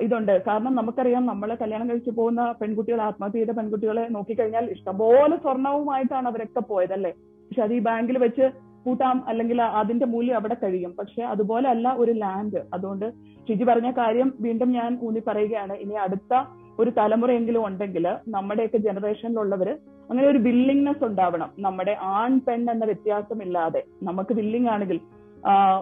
[0.00, 0.42] ഇതുണ്ട്.
[0.46, 7.12] കാരണം നമുക്കറിയാം നമ്മളെ കല്യാണം കഴിച്ചു പോകുന്ന പെൺകുട്ടികൾ ആത്മഹത്യ ചെയ്ത പെൺകുട്ടികളെ നോക്കിക്കഴിഞ്ഞാൽ ഇഷ്ടംപോലെ സ്വർണവുമായിട്ടാണ് അവരൊക്കെ പോയതല്ലേ?
[7.50, 8.46] പക്ഷെ അത് ഈ ബാങ്കിൽ വെച്ച്
[8.84, 10.92] കൂട്ടാം അല്ലെങ്കിൽ അതിന്റെ മൂല്യം അവിടെ കഴിയും.
[10.98, 12.60] പക്ഷെ അതുപോലെ അല്ല ഒരു ലാൻഡ്.
[12.74, 13.06] അതുകൊണ്ട്
[13.48, 16.34] ഷിജി പറഞ്ഞ കാര്യം വീണ്ടും ഞാൻ ഊന്നി പറയുകയാണ് ഇനി അടുത്ത
[16.78, 19.72] ഒരു തലമുറയെങ്കിലും ഉണ്ടെങ്കിൽ നമ്മുടെയൊക്കെ ജനറേഷനിലുള്ളവര്
[20.10, 21.50] അങ്ങനെ ഒരു വില്ലിങ്നെസ് ഉണ്ടാവണം.
[21.58, 23.82] നമ്മുടെ ആൺ പെൺ എന്ന വ്യത്യാസമില്ലാതെ.
[24.02, 25.00] നമുക്ക് വില്ലിംഗ് ആണെങ്കിൽ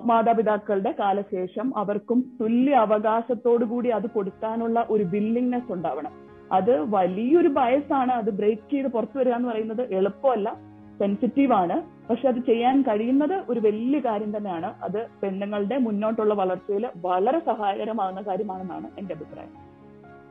[0.04, 6.12] മാതാപിതാക്കളുടെ കാലശേഷം അവർക്കും തുല്യ അവകാശത്തോടു കൂടി അത് കൊടുക്കാനുള്ള ഒരു വില്ലിങ്നെസ് ഉണ്ടാവണം.
[6.52, 10.56] അത് വലിയൊരു ബയസാണ് അത് ബ്രേക്ക് ചെയ്ത് പുറത്തു വരിക എന്ന് പറയുന്നത് എളുപ്പമല്ല
[10.98, 11.82] സെൻസിറ്റീവ് ആണ്.
[12.10, 14.74] പക്ഷെ അത് ചെയ്യാൻ കഴിയുന്നത് ഒരു വലിയ കാര്യം തന്നെയാണ്.
[14.82, 19.54] അത് പെണ്ണുങ്ങളുടെ മുന്നോട്ടുള്ള വളർച്ചയിൽ വളരെ സഹായകരമാകുന്ന കാര്യമാണെന്നാണ് എന്റെ അഭിപ്രായം.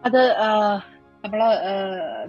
[0.05, 0.21] അത്
[1.27, 1.41] നമ്മൾ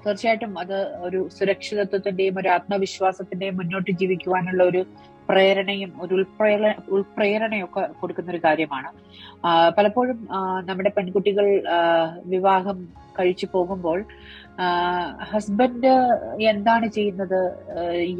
[0.04, 4.80] തീർച്ചയായിട്ടും അത് ഒരു സുരക്ഷിതത്വത്തിന്റെയും ഒരു ആത്മവിശ്വാസത്തിന്റെയും മുന്നോട്ട് ജീവിക്കുവാനുള്ള ഒരു
[5.28, 8.90] പ്രേരണയും ഒരു ഉൾപ്രേരണ ഉൾപ്രേരണയൊക്കെ കൊടുക്കുന്ന ഒരു കാര്യമാണ്
[9.76, 10.18] പലപ്പോഴും
[10.66, 11.46] നമ്മുടെ പെൺകുട്ടികൾ
[12.24, 12.78] വിവാഹം
[13.18, 13.98] കഴിച്ചു പോകുമ്പോൾ
[15.30, 15.90] ഹസ്ബൻഡ്
[16.50, 17.40] എന്താണ് ചെയ്യുന്നത്?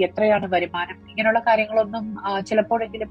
[0.07, 0.99] എത്രയാണ് വരുമാനം?
[1.11, 2.05] ഇങ്ങനെയുള്ള കാര്യങ്ങളൊന്നും
[2.49, 3.11] ചിലപ്പോഴെങ്കിലും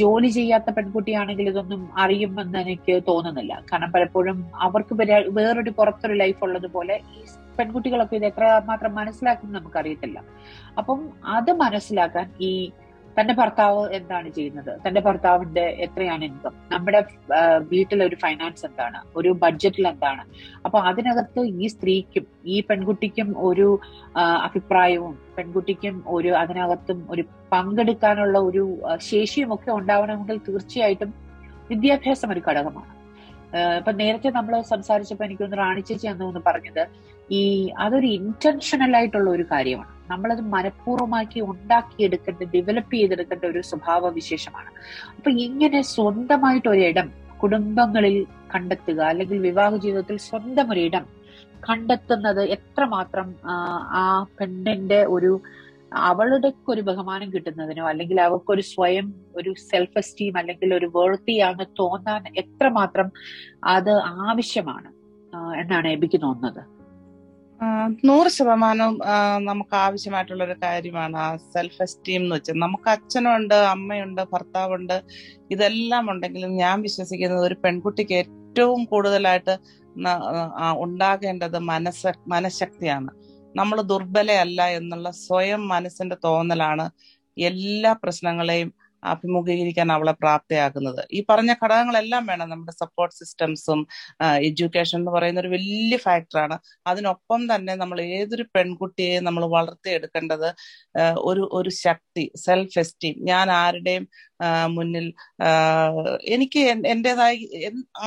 [0.00, 3.62] ജോലി ചെയ്യാത്ത പെൺകുട്ടിയാണെങ്കിൽ ഇതൊന്നും അറിയുമെന്ന് എനിക്ക് തോന്നുന്നില്ല.
[3.72, 4.96] കാരണം പലപ്പോഴും അവർക്ക്
[5.38, 7.22] വേറൊരു പുറത്തൊരു ലൈഫ് ഉള്ളതുപോലെ ഈ
[7.58, 10.18] പെൺകുട്ടികളൊക്കെ ഇത് എത്രമാത്രം മനസ്സിലാക്കും നമുക്കറിയത്തില്ല.
[10.78, 11.00] അപ്പം
[11.38, 12.52] അത് മനസ്സിലാക്കാൻ ഈ
[13.16, 14.70] തന്റെ ഭർത്താവ് എന്താണ് ചെയ്യുന്നത്?
[14.84, 17.00] തന്റെ ഭർത്താവിന്റെ എത്രയാണ് ഇൻകം നമ്മുടെ
[17.72, 19.00] വീട്ടിൽ ഒരു ഫൈനാൻസ് എന്താണ്?
[19.18, 20.22] ഒരു ബഡ്ജറ്റിൽ എന്താണ്?
[20.66, 23.68] അപ്പൊ അതിനകത്ത് ഈ സ്ത്രീക്കും ഈ പെൺകുട്ടിക്കും ഒരു
[24.48, 28.64] അഭിപ്രായവും പെൺകുട്ടിക്കും ഒരു അതിനകത്തും ഒരു പങ്കെടുക്കാനുള്ള ഒരു
[29.10, 31.12] ശേഷിയും ഒക്കെ ഉണ്ടാവണമെങ്കിൽ തീർച്ചയായിട്ടും
[31.70, 32.92] വിദ്യാഭ്യാസം ഒരു ഘടകമാണ്.
[33.78, 36.82] ഇപ്പൊ നേരത്തെ നമ്മൾ സംസാരിച്ചപ്പോ എനിക്കൊന്ന് റാണി ചേച്ചി അന്ന് പറഞ്ഞത്
[37.30, 39.90] ഈ അതൊരു ഇന്റൻഷനൽ ആയിട്ടുള്ള ഒരു കാര്യമാണ്.
[40.10, 44.70] നമ്മളത് മനഃപൂർവമാക്കി ഉണ്ടാക്കിയെടുക്കേണ്ട ഡെവലപ്പ് ചെയ്തെടുക്കേണ്ട ഒരു സ്വഭാവ വിശേഷമാണ്.
[45.16, 51.04] അപ്പൊ ഇങ്ങനെ സ്വന്തമായിട്ട് ഒരിടം കുടുംബങ്ങളിൽ കണ്ടെത്തുക അല്ലെങ്കിൽ വിവാഹ ജീവിതത്തിൽ സ്വന്തം ഒരിടം
[51.68, 53.34] കണ്ടെത്തുന്നത് എത്രമാത്രം
[54.00, 55.32] ആ പെണ്ണിന്റെ ഒരു
[55.94, 63.10] അവളുടെ ഒരു ബഹുമാനം കിട്ടുന്നതിനോ അല്ലെങ്കിൽ അവൾക്കൊരു സ്വയം ഒരു സെൽഫ് എസ്റ്റീം അല്ലെങ്കിൽ ഒരു വേർത്തിയാണെന്ന് തോന്നാൻ എത്രമാത്രം
[63.64, 63.92] അത്
[64.28, 64.90] ആവശ്യമാണ്
[65.60, 66.62] എന്നാണ് എബിക്ക് തോന്നുന്നത്.
[68.04, 68.98] നൂറ് ശതമാനവും
[69.38, 75.02] നമുക്ക് ആവശ്യമായിട്ടുള്ള ഒരു കാര്യമാണ് ആ സെൽഫ് എസ്റ്റീം എന്ന് വെച്ചാൽ നമുക്ക് അച്ഛനുണ്ട് അമ്മയുണ്ട് ഭർത്താവുണ്ട്
[75.50, 79.58] ഇതെല്ലാം ഉണ്ടെങ്കിലും ഞാൻ വിശ്വസിക്കുന്നത് ഒരു പെൺകുട്ടിക്ക് ഏറ്റവും കൂടുതലായിട്ട്
[80.78, 83.10] ഉണ്ടാകേണ്ടത് മനസ്സ മനഃശക്തിയാണ്.
[83.54, 86.86] നമ്മൾ ദുർബലയല്ല എന്നുള്ള സ്വയം മനസ്സിന്റെ തോന്നലാണ്
[87.36, 88.70] എല്ലാ പ്രശ്നങ്ങളെയും
[89.02, 91.02] അഭിമുഖീകരിക്കാൻ അവളെ പ്രാപ്തയാക്കുന്നത്.
[91.12, 92.48] ഈ പറഞ്ഞ ഘടകങ്ങളെല്ലാം വേണം.
[92.52, 93.80] നമ്മുടെ സപ്പോർട്ട് സിസ്റ്റംസും
[94.48, 100.48] എഡ്യൂക്കേഷൻ എന്ന് പറയുന്ന ഒരു വലിയ ഫാക്ടറാണ് അതിനൊപ്പം തന്നെ നമ്മൾ ഏതൊരു പെൺകുട്ടിയെ നമ്മൾ വളർത്തിയെടുക്കേണ്ടത്
[101.24, 104.04] ഒരു ഒരു ശക്തി സെൽഫ് എസ്റ്റീം ഞാൻ ആരുടെയും
[104.68, 105.06] മുന്നിൽ
[106.34, 107.40] എനിക്ക് എന്റെതായി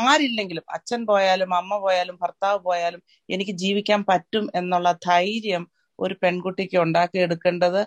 [0.05, 5.65] ആരില്ലെങ്കിലും അച്ഛൻ പോയാലും അമ്മ പോയാലും ഭർത്താവ് പോയാലും എനിക്ക് ജീവിക്കാൻ പറ്റും എന്നുള്ള ധൈര്യം
[5.99, 7.81] ഒരു പെൺകുട്ടിക്ക് ഉണ്ടാക്കിയെടുക്കേണ്ടത്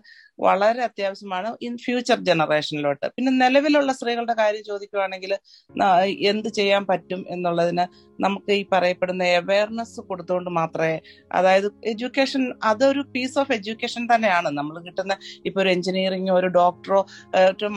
[0.47, 3.07] വളരെ അത്യാവശ്യമാണ് ഇൻ ഫ്യൂച്ചർ ജനറേഷനിലോട്ട്.
[3.17, 5.33] പിന്നെ നിലവിലുള്ള സ്ത്രീകളുടെ കാര്യം ചോദിക്കുകയാണെങ്കിൽ
[6.33, 7.85] എന്ത് ചെയ്യാൻ പറ്റും എന്നുള്ളതിന്
[8.25, 10.97] നമുക്ക് ഈ പറയപ്പെടുന്ന അവയർനെസ് കൊടുത്തുകൊണ്ട് മാത്രമേ
[11.39, 14.49] അതായത് എഡ്യൂക്കേഷൻ അതൊരു പീസ് ഓഫ് എഡ്യൂക്കേഷൻ തന്നെയാണ്.
[14.59, 15.15] നമ്മൾ കിട്ടുന്ന
[15.49, 17.01] ഇപ്പൊ ഒരു എഞ്ചിനീയറിംഗോ ഒരു ഡോക്ടറോ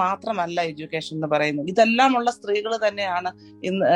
[0.03, 1.67] മാത്രമല്ല എഡ്യൂക്കേഷൻ എന്ന് പറയുന്നത്.
[1.73, 3.29] ഇതെല്ലാമുള്ള സ്ത്രീകൾ തന്നെയാണ്
[3.69, 3.87] ഇന്ന്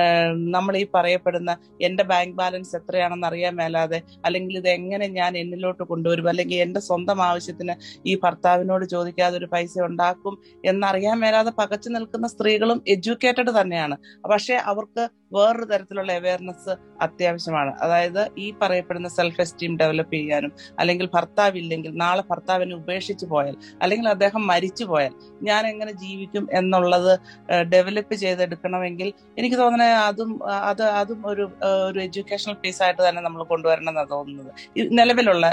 [0.56, 1.52] നമ്മൾ ഈ പറയപ്പെടുന്ന
[1.88, 7.22] എന്റെ ബാങ്ക് ബാലൻസ് എത്രയാണെന്ന് അറിയാൻ മേലാതെ അല്ലെങ്കിൽ ഇത് എങ്ങനെ ഞാൻ എന്നിലോട്ട് കൊണ്ടുവരും അല്ലെങ്കിൽ എന്റെ സ്വന്തം
[7.30, 7.76] ആവശ്യത്തിന്
[8.12, 8.16] ഈ
[8.56, 10.34] ഭർത്താവിനോട് ചോദിക്കാതെ ഒരു പൈസ ഉണ്ടാക്കും
[10.66, 13.96] എന്നറിയാൻ മേലാതെ പകച്ചു നിൽക്കുന്ന സ്ത്രീകളും എഡ്യൂക്കേറ്റഡ് തന്നെയാണ്.
[14.32, 17.72] പക്ഷെ അവർക്ക് വേറൊരു തരത്തിലുള്ള അവയർനെസ് അത്യാവശ്യമാണ്.
[17.84, 24.08] അതായത് ഈ പറയപ്പെടുന്ന സെൽഫ് എസ്റ്റീം ഡെവലപ്പ് ചെയ്യാനും അല്ലെങ്കിൽ ഭർത്താവ് ഇല്ലെങ്കിൽ നാളെ ഭർത്താവിനെ ഉപേക്ഷിച്ച് പോയാൽ അല്ലെങ്കിൽ
[24.10, 27.12] അദ്ദേഹം മരിച്ചു പോയാൽ ഞാൻ എങ്ങനെ ജീവിക്കും എന്നുള്ളത്
[27.74, 30.32] ഡെവലപ്പ് ചെയ്തെടുക്കണമെങ്കിൽ എനിക്ക് തോന്നുന്നത് അതും
[30.72, 31.46] അത് അതും ഒരു
[31.90, 34.52] ഒരു എഡ്യൂക്കേഷണൽ പീസ് ആയിട്ട് തന്നെ നമ്മൾ കൊണ്ടുവരണം എന്നാണ് തോന്നുന്നത്
[35.00, 35.46] നിലവിലുള്ള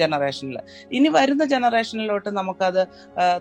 [0.00, 0.58] ജനറേഷനിൽ
[0.92, 2.82] ഇനി വരുന്ന ജനറേഷനിലോട്ട് നമുക്കത്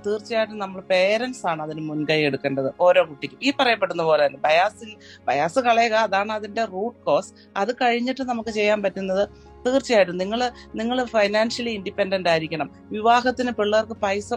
[0.05, 2.69] തീർച്ചയായിട്ടും നമ്മൾ പേരൻസ് ആണ് അതിന് മുൻകൈ എടുക്കേണ്ടത്.
[2.85, 3.39] ഓരോ കുട്ടിക്കും.
[3.47, 4.91] ഈ പറയപ്പെടുന്ന പോലെ തന്നെ ബയാസിൽ
[5.27, 9.23] ബയാസ് കളയുക അതാണ് അതിന്റെ റൂട്ട് കോസ് അത് കഴിഞ്ഞിട്ട് നമുക്ക് ചെയ്യാൻ പറ്റുന്നത്
[9.65, 10.39] തീർച്ചയായിട്ടും നിങ്ങൾ
[10.75, 12.67] നിങ്ങൾ ഫൈനാൻഷ്യലി ഇൻഡിപെൻഡന്റ് ആയിരിക്കണം.
[12.91, 14.29] വിവാഹത്തിന് പിള്ളേർക്ക് പൈസ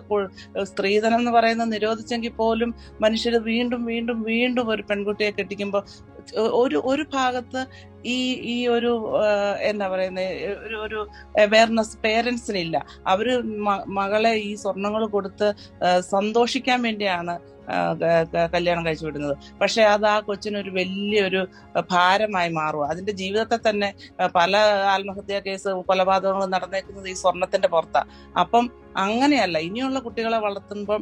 [0.62, 2.70] സ്ത്രീധനം എന്ന് പറയുന്നത് നിരോധിച്ചെങ്കിൽ പോലും
[3.00, 5.82] മനുഷ്യർ വീണ്ടും വീണ്ടും വീണ്ടും ഒരു പെൺകുട്ടിയെ കെട്ടിക്കുമ്പോൾ
[6.54, 7.60] ഒരു ഒരു ഭാഗത്ത്
[8.06, 8.92] ഈ ഈ ഒരു
[9.62, 10.32] എന്താ പറയുന്നത്
[10.64, 10.98] ഒരു ഒരു
[11.38, 12.76] അവയർനെസ് പേരൻസിനില്ല
[13.06, 13.28] അവർ
[13.90, 15.48] മകളെ ഈ സ്വർണങ്ങൾ കൊടുത്ത്
[16.10, 17.36] സന്തോഷിക്കാൻ വേണ്ടിയാണ്
[18.54, 19.36] കല്യാണം കഴിച്ചു വിടുന്നത്.
[19.60, 21.42] പക്ഷെ അത് ആ കൊച്ചിനൊരു വലിയൊരു
[21.90, 23.88] ഭാരമായി മാറും അതിന്റെ ജീവിതത്തെ തന്നെ
[24.34, 24.56] പല
[24.94, 28.10] ആത്മഹത്യാ കേസ് കൊലപാതകങ്ങളും നടന്നേക്കുന്നത് ഈ സ്വർണത്തിന്റെ പുറത്താണ്
[28.40, 28.64] അപ്പം
[28.96, 31.00] അങ്ങനെയല്ല ഇനിയുള്ള കുട്ടികളെ വളർത്തുമ്പം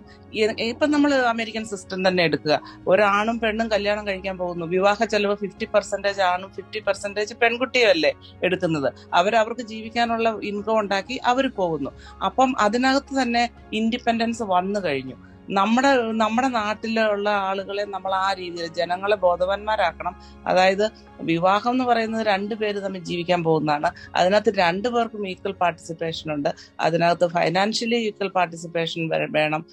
[0.71, 2.55] ഇപ്പം നമ്മൾ അമേരിക്കൻ സിസ്റ്റം തന്നെ എടുക്കുക.
[2.89, 4.67] ഒരാണും പെണ്ണും കല്യാണം കഴിക്കാൻ പോകുന്നു.
[4.67, 8.13] വിവാഹ ചെലവ് ഫിഫ്റ്റി പെർസെന്റേജ് ആണും ഫിഫ്റ്റി പെർസെന്റേജ് പെൺകുട്ടിയും അല്ലേ
[8.43, 8.89] എടുക്കുന്നത്.
[9.15, 11.93] അവർ അവർക്ക് ജീവിക്കാനുള്ള ഇൻകം ഉണ്ടാക്കി അവർ പോകുന്നു.
[12.25, 15.17] അപ്പം അതിനകത്ത് തന്നെ ഇൻഡിപെൻഡൻസ് വന്നു കഴിഞ്ഞു.
[15.49, 20.15] നമ്മുടെ നമ്മുടെ നാട്ടിലുള്ള ആളുകളെ നമ്മൾ ആ രീതിയിൽ ജനങ്ങളെ ബോധവാന്മാരാക്കണം.
[20.47, 23.91] അതായത് വിവാഹം എന്ന് പറയുന്നത് രണ്ടു പേര് തമ്മിൽ ജീവിക്കാൻ പോകുന്നതാണ്.
[24.17, 26.55] അതിനകത്ത് രണ്ടു പേർക്കും ഈക്വൽ പാർട്ടിസിപ്പേഷൻ ഉണ്ട്.
[26.81, 29.65] അതിനകത്ത് ഫൈനാൻഷ്യലി ഈക്വൽ പാർട്ടിസിപ്പേഷൻ വേണം.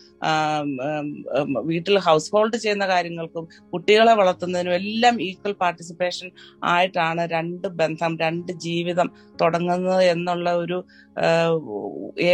[1.63, 6.32] വീട്ടിൽ ഹൗസ് ഹോൾഡ് ചെയ്യുന്ന കാര്യങ്ങൾക്കും കുട്ടികളെ വളർത്തുന്നതിനും എല്ലാം ഈക്വൽ പാർട്ടിസിപ്പേഷൻ
[6.63, 9.11] ആയിട്ടാണ് രണ്ട് ബന്ധം രണ്ട് ജീവിതം
[9.41, 10.84] തുടങ്ങുന്നത് എന്നുള്ള ഒരു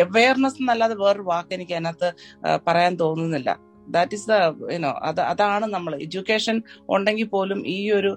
[0.01, 2.13] അവയർനെസ് എന്നല്ലാതെ വേറൊരു വാക്ക് എനിക്ക് അതിനകത്ത്
[2.67, 2.97] പറയാൻ പറയാൻ
[3.29, 3.69] തോന്നുന്നില്ല.
[3.95, 4.33] ദാറ്റ് ഈസ് ദ
[4.73, 5.93] യുനോ അത് അതാണ് നമ്മൾ.
[6.05, 6.55] എഡ്യൂക്കേഷൻ
[6.95, 8.11] ഉണ്ടെങ്കിൽ പോലും ഈ ഒരു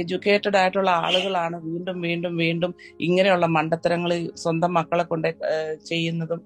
[0.00, 2.72] എഡ്യൂക്കേറ്റഡ് ആയിട്ടുള്ള ആളുകളാണ് വീണ്ടും വീണ്ടും വീണ്ടും
[3.06, 4.12] ഇങ്ങനെയുള്ള മണ്ടത്തരങ്ങൾ
[4.42, 5.28] സ്വന്തം മക്കളെ കൊണ്ട്
[5.90, 6.40] ചെയ്യുന്നതും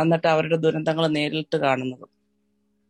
[0.00, 2.10] എന്നിട്ട് അവരുടെ ദുരന്തങ്ങൾ നേരിട്ട് കാണുന്നതും.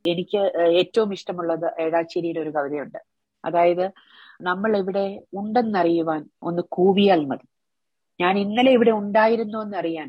[0.04, 0.40] എനിക്ക്
[0.80, 3.00] ഏറ്റവും ഇഷ്ടമുള്ളത് ഏഴാച്ചേരിയുടെ ഒരു കവിതയുണ്ട്.
[3.44, 3.86] അതായത്
[4.48, 5.06] നമ്മൾ ഇവിടെ
[5.40, 7.46] ഉണ്ടെന്നറിയുവാൻ ഒന്ന് കൂവിയാൽ മതി.
[8.20, 10.08] ഞാൻ ഇന്നലെ ഇവിടെ ഉണ്ടായിരുന്നു എന്നറിയാൻ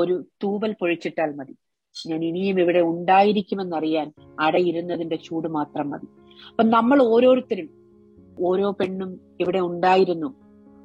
[0.00, 1.54] ഒരു തൂവൽ പൊഴിച്ചിട്ടാൽ മതി.
[2.08, 6.06] ഞാൻ ഇനിയും ഇവിടെ ഉണ്ടായിരിക്കുമെന്നറിയാൻ അടയിരുന്നതിന്റെ ചൂട് മാത്രം മതി.
[6.48, 7.68] അപ്പൊ നമ്മൾ ഓരോരുത്തരും
[8.44, 10.34] ഓരോ പെണ്ണും ഇവിടെ ഉണ്ടായിരുന്നു.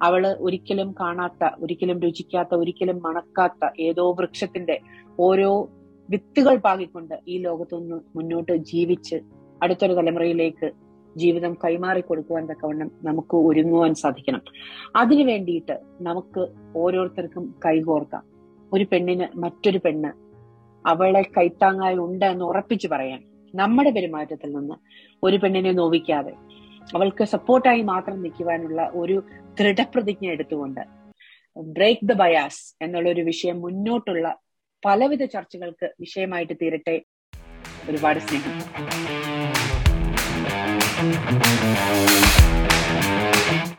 [0.01, 4.79] അവൾ ഒരിക്കലും കാണാത്ത ഒരിക്കലും രുചിക്കാത്ത ഒരിക്കലും മണക്കാത്ത ഏതോ വൃക്ഷത്തിന്റെ
[5.19, 5.69] ഓരോ
[6.09, 9.15] വിത്തുകൾ പാകിക്കൊണ്ട് ഈ ലോകത്തൊന്ന് മുന്നോട്ട് ജീവിച്ച്
[9.63, 10.71] അടുത്തൊരു തലമുറയിലേക്ക്
[11.17, 14.41] ജീവിതം കൈമാറി കൊടുക്കുവാൻ തക്കവണ്ണം നമുക്ക് ഒരുങ്ങുവാൻ സാധിക്കണം.
[14.95, 18.23] അതിനു വേണ്ടിയിട്ട് നമുക്ക് ഓരോരുത്തർക്കും കൈകോർക്കാം.
[18.73, 20.24] ഒരു പെണ്ണിന് മറ്റൊരു പെണ്ണ്
[20.85, 23.21] അവളെ കൈത്താങ്ങായി ഉണ്ട് എന്ന് ഉറപ്പിച്ചു പറയാൻ
[23.55, 24.75] നമ്മുടെ പെരുമാറ്റത്തിൽ നിന്ന്
[25.23, 26.33] ഒരു പെണ്ണിനെ നോവിക്കാതെ
[26.95, 29.23] അവൾക്ക് സപ്പോർട്ടായി മാത്രം നിൽക്കുവാനുള്ള ഒരു
[29.59, 30.81] ദൃഢപ്രതിജ്ഞ എടുത്തുകൊണ്ട്
[31.57, 34.35] ബ്രേക്ക് ദ ബയാസ് എന്നുള്ള ഒരു വിഷയം മുന്നോട്ടുള്ള
[34.85, 37.01] പലവിധ ചർച്ചകൾക്ക് വിഷയമായിട്ട് തീരട്ടെ.
[37.89, 38.53] ഒരുപാട് സ്നേഹം.